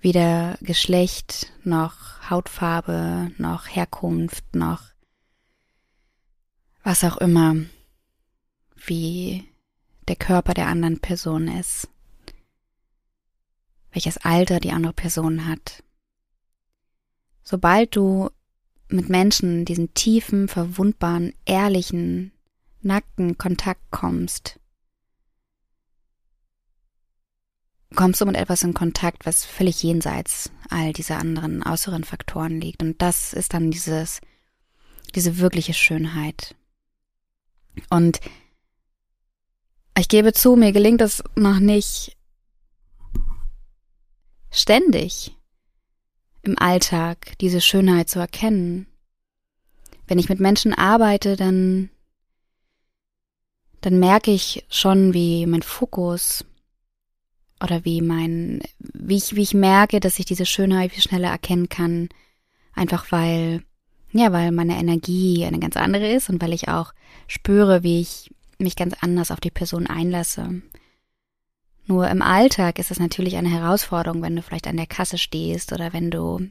Weder 0.00 0.58
Geschlecht 0.60 1.50
noch 1.64 2.28
Hautfarbe 2.28 3.32
noch 3.38 3.66
Herkunft 3.66 4.54
noch 4.54 4.82
was 6.82 7.04
auch 7.04 7.16
immer, 7.18 7.56
wie 8.76 9.44
der 10.08 10.16
Körper 10.16 10.54
der 10.54 10.68
anderen 10.68 11.00
Person 11.00 11.48
ist, 11.48 11.88
welches 13.92 14.18
Alter 14.18 14.60
die 14.60 14.72
andere 14.72 14.92
Person 14.92 15.46
hat. 15.46 15.82
Sobald 17.42 17.96
du 17.96 18.30
mit 18.88 19.08
Menschen 19.08 19.64
diesen 19.64 19.92
tiefen, 19.94 20.48
verwundbaren, 20.48 21.34
ehrlichen, 21.44 22.32
nackten 22.80 23.36
Kontakt 23.36 23.82
kommst, 23.90 24.58
kommst 27.94 28.20
du 28.20 28.26
mit 28.26 28.36
etwas 28.36 28.62
in 28.62 28.74
Kontakt, 28.74 29.26
was 29.26 29.44
völlig 29.44 29.82
jenseits 29.82 30.50
all 30.68 30.92
dieser 30.92 31.18
anderen 31.18 31.62
äußeren 31.62 32.04
Faktoren 32.04 32.60
liegt. 32.60 32.82
Und 32.82 33.00
das 33.00 33.32
ist 33.32 33.54
dann 33.54 33.70
dieses, 33.70 34.20
diese 35.14 35.38
wirkliche 35.38 35.74
Schönheit. 35.74 36.54
Und 37.90 38.20
ich 39.98 40.08
gebe 40.08 40.32
zu, 40.32 40.56
mir 40.56 40.72
gelingt 40.72 41.00
es 41.00 41.22
noch 41.34 41.58
nicht 41.58 42.16
ständig 44.50 45.36
im 46.42 46.58
Alltag 46.58 47.36
diese 47.40 47.60
Schönheit 47.60 48.08
zu 48.08 48.18
erkennen. 48.18 48.86
Wenn 50.06 50.18
ich 50.18 50.28
mit 50.28 50.40
Menschen 50.40 50.72
arbeite, 50.72 51.36
dann, 51.36 51.90
dann 53.80 53.98
merke 53.98 54.30
ich 54.30 54.64
schon, 54.70 55.12
wie 55.12 55.46
mein 55.46 55.62
Fokus 55.62 56.44
oder 57.62 57.84
wie 57.84 58.00
mein, 58.00 58.60
wie 58.78 59.16
ich, 59.16 59.34
wie 59.34 59.42
ich 59.42 59.54
merke, 59.54 60.00
dass 60.00 60.18
ich 60.18 60.24
diese 60.24 60.46
Schönheit 60.46 60.92
viel 60.92 61.02
schneller 61.02 61.28
erkennen 61.28 61.68
kann, 61.68 62.08
einfach 62.72 63.10
weil, 63.12 63.62
ja, 64.12 64.32
weil 64.32 64.52
meine 64.52 64.78
Energie 64.78 65.44
eine 65.44 65.58
ganz 65.58 65.76
andere 65.76 66.10
ist 66.10 66.30
und 66.30 66.40
weil 66.40 66.52
ich 66.52 66.68
auch 66.68 66.92
spüre, 67.26 67.82
wie 67.82 68.00
ich 68.00 68.30
mich 68.58 68.76
ganz 68.76 68.94
anders 69.00 69.30
auf 69.30 69.40
die 69.40 69.50
Person 69.50 69.86
einlasse. 69.86 70.62
Nur 71.86 72.08
im 72.08 72.22
Alltag 72.22 72.78
ist 72.78 72.90
es 72.90 72.98
natürlich 72.98 73.36
eine 73.36 73.48
Herausforderung, 73.48 74.22
wenn 74.22 74.36
du 74.36 74.42
vielleicht 74.42 74.66
an 74.66 74.76
der 74.76 74.86
Kasse 74.86 75.16
stehst 75.16 75.72
oder 75.72 75.92
wenn 75.92 76.10
du 76.10 76.50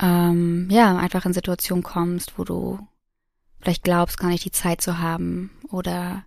ähm, 0.00 0.68
ja 0.70 0.96
einfach 0.96 1.24
in 1.24 1.32
Situationen 1.32 1.82
kommst, 1.82 2.38
wo 2.38 2.44
du 2.44 2.86
vielleicht 3.60 3.82
glaubst, 3.82 4.18
gar 4.18 4.28
nicht 4.28 4.44
die 4.44 4.50
Zeit 4.50 4.80
zu 4.80 4.98
haben 4.98 5.50
oder 5.70 6.24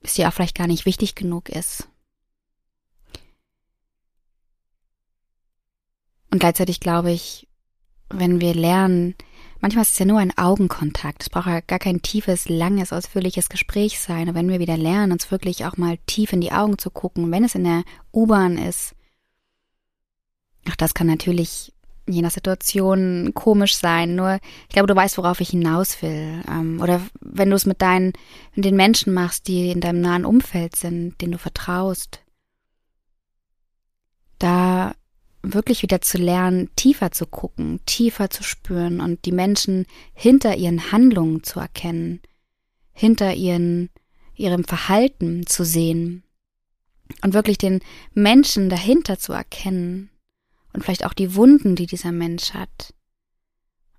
es 0.00 0.14
dir 0.14 0.28
auch 0.28 0.32
vielleicht 0.32 0.56
gar 0.56 0.66
nicht 0.66 0.86
wichtig 0.86 1.14
genug 1.14 1.48
ist. 1.48 1.88
Und 6.34 6.40
gleichzeitig 6.40 6.80
glaube 6.80 7.12
ich, 7.12 7.46
wenn 8.10 8.40
wir 8.40 8.54
lernen, 8.54 9.14
manchmal 9.60 9.82
ist 9.82 9.92
es 9.92 10.00
ja 10.00 10.04
nur 10.04 10.18
ein 10.18 10.36
Augenkontakt. 10.36 11.22
Es 11.22 11.30
braucht 11.30 11.46
ja 11.46 11.60
gar 11.60 11.78
kein 11.78 12.02
tiefes, 12.02 12.48
langes, 12.48 12.92
ausführliches 12.92 13.48
Gespräch 13.48 14.00
sein. 14.00 14.28
Aber 14.28 14.40
wenn 14.40 14.48
wir 14.48 14.58
wieder 14.58 14.76
lernen, 14.76 15.12
uns 15.12 15.30
wirklich 15.30 15.64
auch 15.64 15.76
mal 15.76 15.96
tief 16.06 16.32
in 16.32 16.40
die 16.40 16.50
Augen 16.50 16.76
zu 16.76 16.90
gucken, 16.90 17.30
wenn 17.30 17.44
es 17.44 17.54
in 17.54 17.62
der 17.62 17.84
U-Bahn 18.12 18.58
ist, 18.58 18.96
ach, 20.68 20.74
das 20.74 20.92
kann 20.92 21.06
natürlich 21.06 21.72
je 22.08 22.20
nach 22.20 22.32
Situation 22.32 23.30
komisch 23.32 23.76
sein. 23.76 24.16
Nur 24.16 24.40
ich 24.62 24.74
glaube, 24.74 24.88
du 24.88 24.96
weißt, 24.96 25.16
worauf 25.18 25.40
ich 25.40 25.50
hinaus 25.50 26.02
will. 26.02 26.42
Ähm, 26.50 26.80
oder 26.82 27.00
wenn 27.20 27.50
du 27.50 27.54
es 27.54 27.64
mit 27.64 27.80
deinen, 27.80 28.12
mit 28.56 28.64
den 28.64 28.74
Menschen 28.74 29.14
machst, 29.14 29.46
die 29.46 29.70
in 29.70 29.80
deinem 29.80 30.00
nahen 30.00 30.24
Umfeld 30.24 30.74
sind, 30.74 31.20
denen 31.20 31.30
du 31.30 31.38
vertraust. 31.38 32.22
da 34.40 34.96
wirklich 35.52 35.82
wieder 35.82 36.00
zu 36.00 36.18
lernen, 36.18 36.70
tiefer 36.76 37.10
zu 37.10 37.26
gucken, 37.26 37.80
tiefer 37.86 38.30
zu 38.30 38.42
spüren 38.42 39.00
und 39.00 39.24
die 39.24 39.32
Menschen 39.32 39.86
hinter 40.14 40.56
ihren 40.56 40.90
Handlungen 40.92 41.42
zu 41.42 41.60
erkennen, 41.60 42.20
hinter 42.92 43.34
ihren, 43.34 43.90
ihrem 44.34 44.64
Verhalten 44.64 45.46
zu 45.46 45.64
sehen 45.64 46.24
und 47.22 47.34
wirklich 47.34 47.58
den 47.58 47.80
Menschen 48.14 48.68
dahinter 48.68 49.18
zu 49.18 49.32
erkennen 49.32 50.10
und 50.72 50.82
vielleicht 50.82 51.04
auch 51.04 51.14
die 51.14 51.34
Wunden, 51.34 51.76
die 51.76 51.86
dieser 51.86 52.12
Mensch 52.12 52.54
hat 52.54 52.94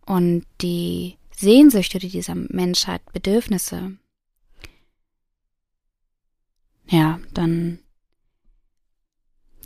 und 0.06 0.46
die 0.62 1.18
Sehnsüchte, 1.36 2.00
die 2.00 2.10
dieser 2.10 2.36
Mensch 2.36 2.88
hat, 2.88 3.02
Bedürfnisse. 3.14 3.98
Ja, 6.88 7.20
dann 7.34 7.80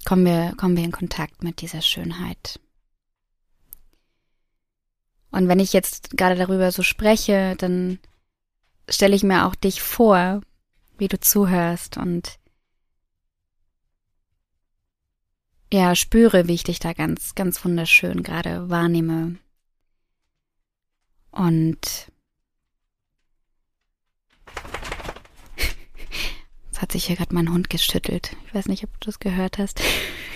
kommen 0.10 0.26
wir, 0.26 0.56
kommen 0.58 0.76
wir 0.76 0.84
in 0.84 0.92
Kontakt 0.92 1.44
mit 1.44 1.62
dieser 1.62 1.84
Schönheit. 1.84 2.60
Und 5.30 5.48
wenn 5.48 5.60
ich 5.60 5.72
jetzt 5.72 6.18
gerade 6.18 6.36
darüber 6.36 6.72
so 6.72 6.82
spreche, 6.82 7.56
dann 7.60 8.00
stelle 8.90 9.16
ich 9.16 9.22
mir 9.22 9.46
auch 9.46 9.54
dich 9.54 9.84
vor, 9.84 10.42
wie 10.98 11.10
du 11.10 11.20
zuhörst 11.20 11.98
und 11.98 12.40
ja, 15.72 15.94
spüre, 15.94 16.48
wie 16.48 16.56
ich 16.56 16.64
dich 16.64 16.80
da 16.80 16.94
ganz, 16.94 17.36
ganz 17.36 17.64
wunderschön 17.64 18.24
gerade 18.24 18.68
wahrnehme. 18.68 19.38
Und 21.30 22.12
Jetzt 26.80 26.84
hat 26.84 26.92
sich 26.94 27.06
hier 27.08 27.18
gerade 27.18 27.36
mein 27.36 27.52
Hund 27.52 27.70
geschüttelt. 27.70 28.38
Ich 28.48 28.56
weiß 28.56 28.70
nicht, 28.70 28.86
ob 28.86 29.02
du 29.02 29.08
das 29.08 29.20
gehört 29.20 29.58
hast. 29.58 29.82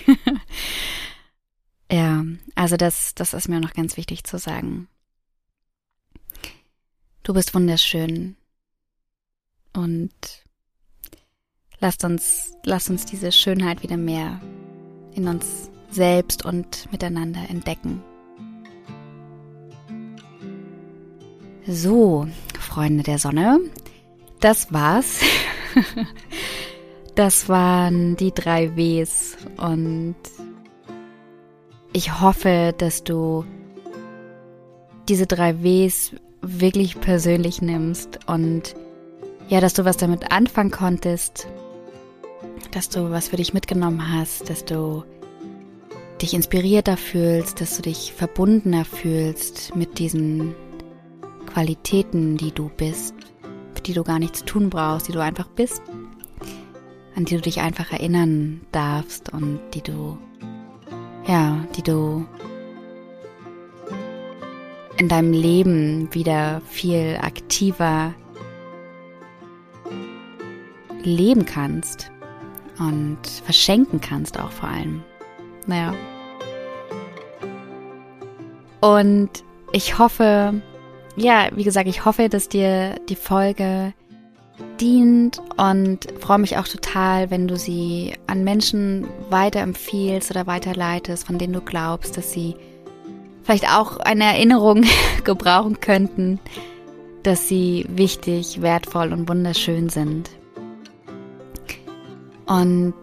ja, 1.90 2.22
also 2.54 2.76
das, 2.76 3.14
das 3.14 3.32
ist 3.32 3.48
mir 3.48 3.60
noch 3.60 3.72
ganz 3.72 3.96
wichtig 3.96 4.24
zu 4.24 4.36
sagen. 4.36 4.86
Du 7.22 7.32
bist 7.32 7.54
wunderschön. 7.54 8.36
Und 9.72 10.12
lasst 11.78 12.04
uns, 12.04 12.52
lasst 12.62 12.90
uns 12.90 13.06
diese 13.06 13.32
Schönheit 13.32 13.82
wieder 13.82 13.96
mehr 13.96 14.38
in 15.14 15.28
uns 15.28 15.70
selbst 15.88 16.44
und 16.44 16.92
miteinander 16.92 17.48
entdecken. 17.48 18.02
So, 21.66 22.28
Freunde 22.60 23.02
der 23.02 23.18
Sonne, 23.18 23.60
das 24.40 24.74
war's 24.74 25.20
das 27.14 27.48
waren 27.48 28.16
die 28.16 28.32
drei 28.32 28.76
Ws 28.76 29.36
und 29.56 30.16
ich 31.92 32.20
hoffe, 32.20 32.74
dass 32.76 33.04
du 33.04 33.44
diese 35.08 35.26
drei 35.26 35.62
Ws 35.62 36.12
wirklich 36.42 37.00
persönlich 37.00 37.62
nimmst 37.62 38.18
und 38.26 38.74
ja, 39.48 39.60
dass 39.60 39.74
du 39.74 39.84
was 39.84 39.96
damit 39.96 40.32
anfangen 40.32 40.70
konntest, 40.70 41.46
dass 42.72 42.88
du 42.88 43.10
was 43.10 43.28
für 43.28 43.36
dich 43.36 43.54
mitgenommen 43.54 44.12
hast, 44.12 44.48
dass 44.50 44.64
du 44.64 45.04
dich 46.20 46.34
inspirierter 46.34 46.96
fühlst, 46.96 47.60
dass 47.60 47.76
du 47.76 47.82
dich 47.82 48.12
verbundener 48.12 48.84
fühlst 48.84 49.76
mit 49.76 49.98
diesen 49.98 50.54
Qualitäten, 51.46 52.36
die 52.36 52.52
du 52.52 52.70
bist 52.76 53.14
die 53.86 53.92
du 53.92 54.02
gar 54.02 54.18
nichts 54.18 54.44
tun 54.44 54.70
brauchst, 54.70 55.08
die 55.08 55.12
du 55.12 55.20
einfach 55.20 55.48
bist, 55.48 55.82
an 57.14 57.24
die 57.24 57.36
du 57.36 57.40
dich 57.40 57.60
einfach 57.60 57.92
erinnern 57.92 58.62
darfst 58.72 59.32
und 59.32 59.60
die 59.74 59.82
du, 59.82 60.18
ja, 61.26 61.64
die 61.76 61.82
du 61.82 62.26
in 64.96 65.08
deinem 65.08 65.32
Leben 65.32 66.12
wieder 66.12 66.62
viel 66.66 67.18
aktiver 67.20 68.14
leben 71.02 71.44
kannst 71.44 72.10
und 72.78 73.18
verschenken 73.44 74.00
kannst 74.00 74.38
auch 74.38 74.50
vor 74.50 74.68
allem. 74.68 75.02
Naja. 75.66 75.94
Und 78.80 79.30
ich 79.72 79.98
hoffe, 79.98 80.62
ja, 81.16 81.48
wie 81.54 81.64
gesagt, 81.64 81.88
ich 81.88 82.04
hoffe, 82.04 82.28
dass 82.28 82.48
dir 82.48 82.96
die 83.08 83.16
Folge 83.16 83.92
dient 84.80 85.40
und 85.56 86.06
freue 86.20 86.38
mich 86.38 86.56
auch 86.56 86.68
total, 86.68 87.30
wenn 87.30 87.48
du 87.48 87.56
sie 87.56 88.14
an 88.26 88.44
Menschen 88.44 89.06
weiterempfiehlst 89.30 90.30
oder 90.30 90.46
weiterleitest, 90.46 91.26
von 91.26 91.38
denen 91.38 91.52
du 91.52 91.60
glaubst, 91.60 92.16
dass 92.16 92.32
sie 92.32 92.56
vielleicht 93.42 93.68
auch 93.68 93.98
eine 93.98 94.24
Erinnerung 94.24 94.84
gebrauchen 95.24 95.80
könnten, 95.80 96.40
dass 97.22 97.48
sie 97.48 97.86
wichtig, 97.88 98.62
wertvoll 98.62 99.12
und 99.12 99.28
wunderschön 99.28 99.88
sind. 99.88 100.30
Und 102.46 102.94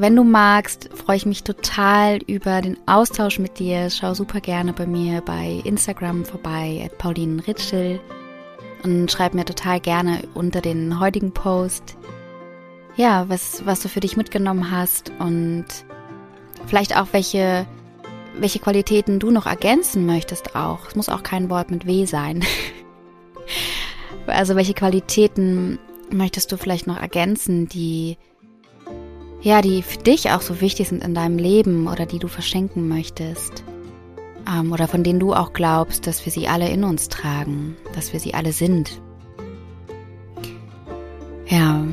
wenn 0.00 0.16
du 0.16 0.24
magst, 0.24 0.90
freue 0.94 1.16
ich 1.16 1.26
mich 1.26 1.44
total 1.44 2.18
über 2.26 2.60
den 2.60 2.76
Austausch 2.86 3.38
mit 3.38 3.58
dir. 3.58 3.90
Schau 3.90 4.14
super 4.14 4.40
gerne 4.40 4.72
bei 4.72 4.86
mir 4.86 5.20
bei 5.20 5.60
Instagram 5.64 6.24
vorbei, 6.24 6.82
at 6.84 6.98
Pauline 6.98 7.46
Ritschel. 7.46 8.00
Und 8.84 9.10
schreib 9.10 9.34
mir 9.34 9.44
total 9.44 9.80
gerne 9.80 10.22
unter 10.34 10.60
den 10.60 11.00
heutigen 11.00 11.32
Post, 11.32 11.96
ja, 12.96 13.28
was, 13.28 13.64
was 13.64 13.80
du 13.80 13.88
für 13.88 14.00
dich 14.00 14.16
mitgenommen 14.16 14.70
hast 14.70 15.12
und 15.18 15.66
vielleicht 16.66 16.96
auch 16.96 17.08
welche, 17.12 17.66
welche 18.38 18.58
Qualitäten 18.58 19.18
du 19.18 19.30
noch 19.30 19.46
ergänzen 19.46 20.06
möchtest 20.06 20.54
auch. 20.54 20.88
Es 20.88 20.96
muss 20.96 21.08
auch 21.08 21.22
kein 21.22 21.50
Wort 21.50 21.70
mit 21.70 21.86
W 21.86 22.04
sein. 22.06 22.44
also 24.26 24.56
welche 24.56 24.74
Qualitäten 24.74 25.78
möchtest 26.10 26.52
du 26.52 26.56
vielleicht 26.56 26.86
noch 26.86 27.00
ergänzen, 27.00 27.68
die 27.68 28.16
ja, 29.40 29.62
die 29.62 29.82
für 29.82 29.98
dich 29.98 30.30
auch 30.30 30.40
so 30.40 30.60
wichtig 30.60 30.88
sind 30.88 31.04
in 31.04 31.14
deinem 31.14 31.38
Leben 31.38 31.86
oder 31.86 32.06
die 32.06 32.18
du 32.18 32.28
verschenken 32.28 32.88
möchtest. 32.88 33.64
Ähm, 34.48 34.72
oder 34.72 34.88
von 34.88 35.04
denen 35.04 35.20
du 35.20 35.34
auch 35.34 35.52
glaubst, 35.52 36.06
dass 36.06 36.24
wir 36.24 36.32
sie 36.32 36.48
alle 36.48 36.68
in 36.68 36.84
uns 36.84 37.08
tragen, 37.08 37.76
dass 37.94 38.12
wir 38.12 38.20
sie 38.20 38.34
alle 38.34 38.52
sind. 38.52 39.00
Ja. 41.46 41.84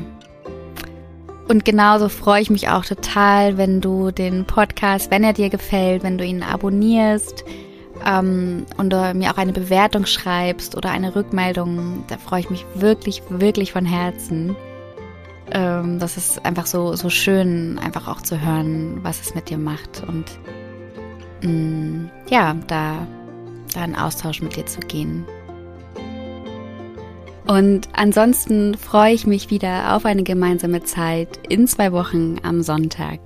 Und 1.48 1.64
genauso 1.64 2.08
freue 2.08 2.42
ich 2.42 2.50
mich 2.50 2.68
auch 2.68 2.84
total, 2.84 3.56
wenn 3.56 3.80
du 3.80 4.10
den 4.10 4.44
Podcast, 4.44 5.10
wenn 5.12 5.22
er 5.22 5.32
dir 5.32 5.48
gefällt, 5.48 6.02
wenn 6.02 6.18
du 6.18 6.24
ihn 6.24 6.42
abonnierst 6.42 7.44
ähm, 8.04 8.66
und 8.76 8.92
du 8.92 9.14
mir 9.14 9.32
auch 9.32 9.38
eine 9.38 9.52
Bewertung 9.52 10.06
schreibst 10.06 10.76
oder 10.76 10.90
eine 10.90 11.14
Rückmeldung. 11.14 12.04
Da 12.08 12.18
freue 12.18 12.40
ich 12.40 12.50
mich 12.50 12.66
wirklich, 12.74 13.22
wirklich 13.28 13.72
von 13.72 13.86
Herzen. 13.86 14.56
Ähm, 15.56 15.98
das 15.98 16.18
ist 16.18 16.44
einfach 16.44 16.66
so, 16.66 16.94
so 16.96 17.08
schön, 17.08 17.78
einfach 17.78 18.08
auch 18.08 18.20
zu 18.20 18.38
hören, 18.38 18.98
was 19.02 19.22
es 19.22 19.34
mit 19.34 19.48
dir 19.48 19.56
macht 19.56 20.04
und 20.06 20.26
mh, 21.42 21.50
mm, 21.50 22.10
ja, 22.28 22.54
da, 22.66 23.06
da 23.74 23.84
in 23.86 23.96
Austausch 23.96 24.42
mit 24.42 24.54
dir 24.54 24.66
zu 24.66 24.80
gehen. 24.80 25.24
Und 27.46 27.88
ansonsten 27.94 28.76
freue 28.76 29.14
ich 29.14 29.26
mich 29.26 29.50
wieder 29.50 29.96
auf 29.96 30.04
eine 30.04 30.24
gemeinsame 30.24 30.82
Zeit 30.82 31.40
in 31.48 31.66
zwei 31.66 31.90
Wochen 31.92 32.36
am 32.42 32.60
Sonntag. 32.60 33.20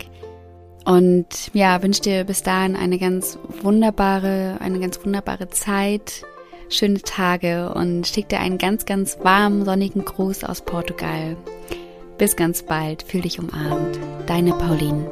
Und 0.85 1.51
ja, 1.53 1.83
wünsche 1.83 2.03
dir 2.03 2.25
bis 2.25 2.45
dahin 2.45 2.77
eine 2.77 2.99
ganz 2.99 3.39
wunderbare, 3.63 4.59
eine 4.61 4.79
ganz 4.79 5.05
wunderbare 5.05 5.49
Zeit, 5.49 6.23
schöne 6.69 7.01
Tage 7.01 7.73
und 7.75 8.07
schick 8.07 8.29
dir 8.29 8.39
einen 8.39 8.59
ganz, 8.59 8.87
ganz 8.87 9.19
warmen, 9.23 9.65
sonnigen 9.65 10.05
Gruß 10.05 10.45
aus 10.45 10.61
Portugal. 10.61 11.37
Bis 12.21 12.37
ganz 12.37 12.63
bald, 12.63 13.03
fühl 13.03 13.23
dich 13.23 13.39
umarmt. 13.39 13.99
Deine 14.27 14.53
Pauline. 14.53 15.11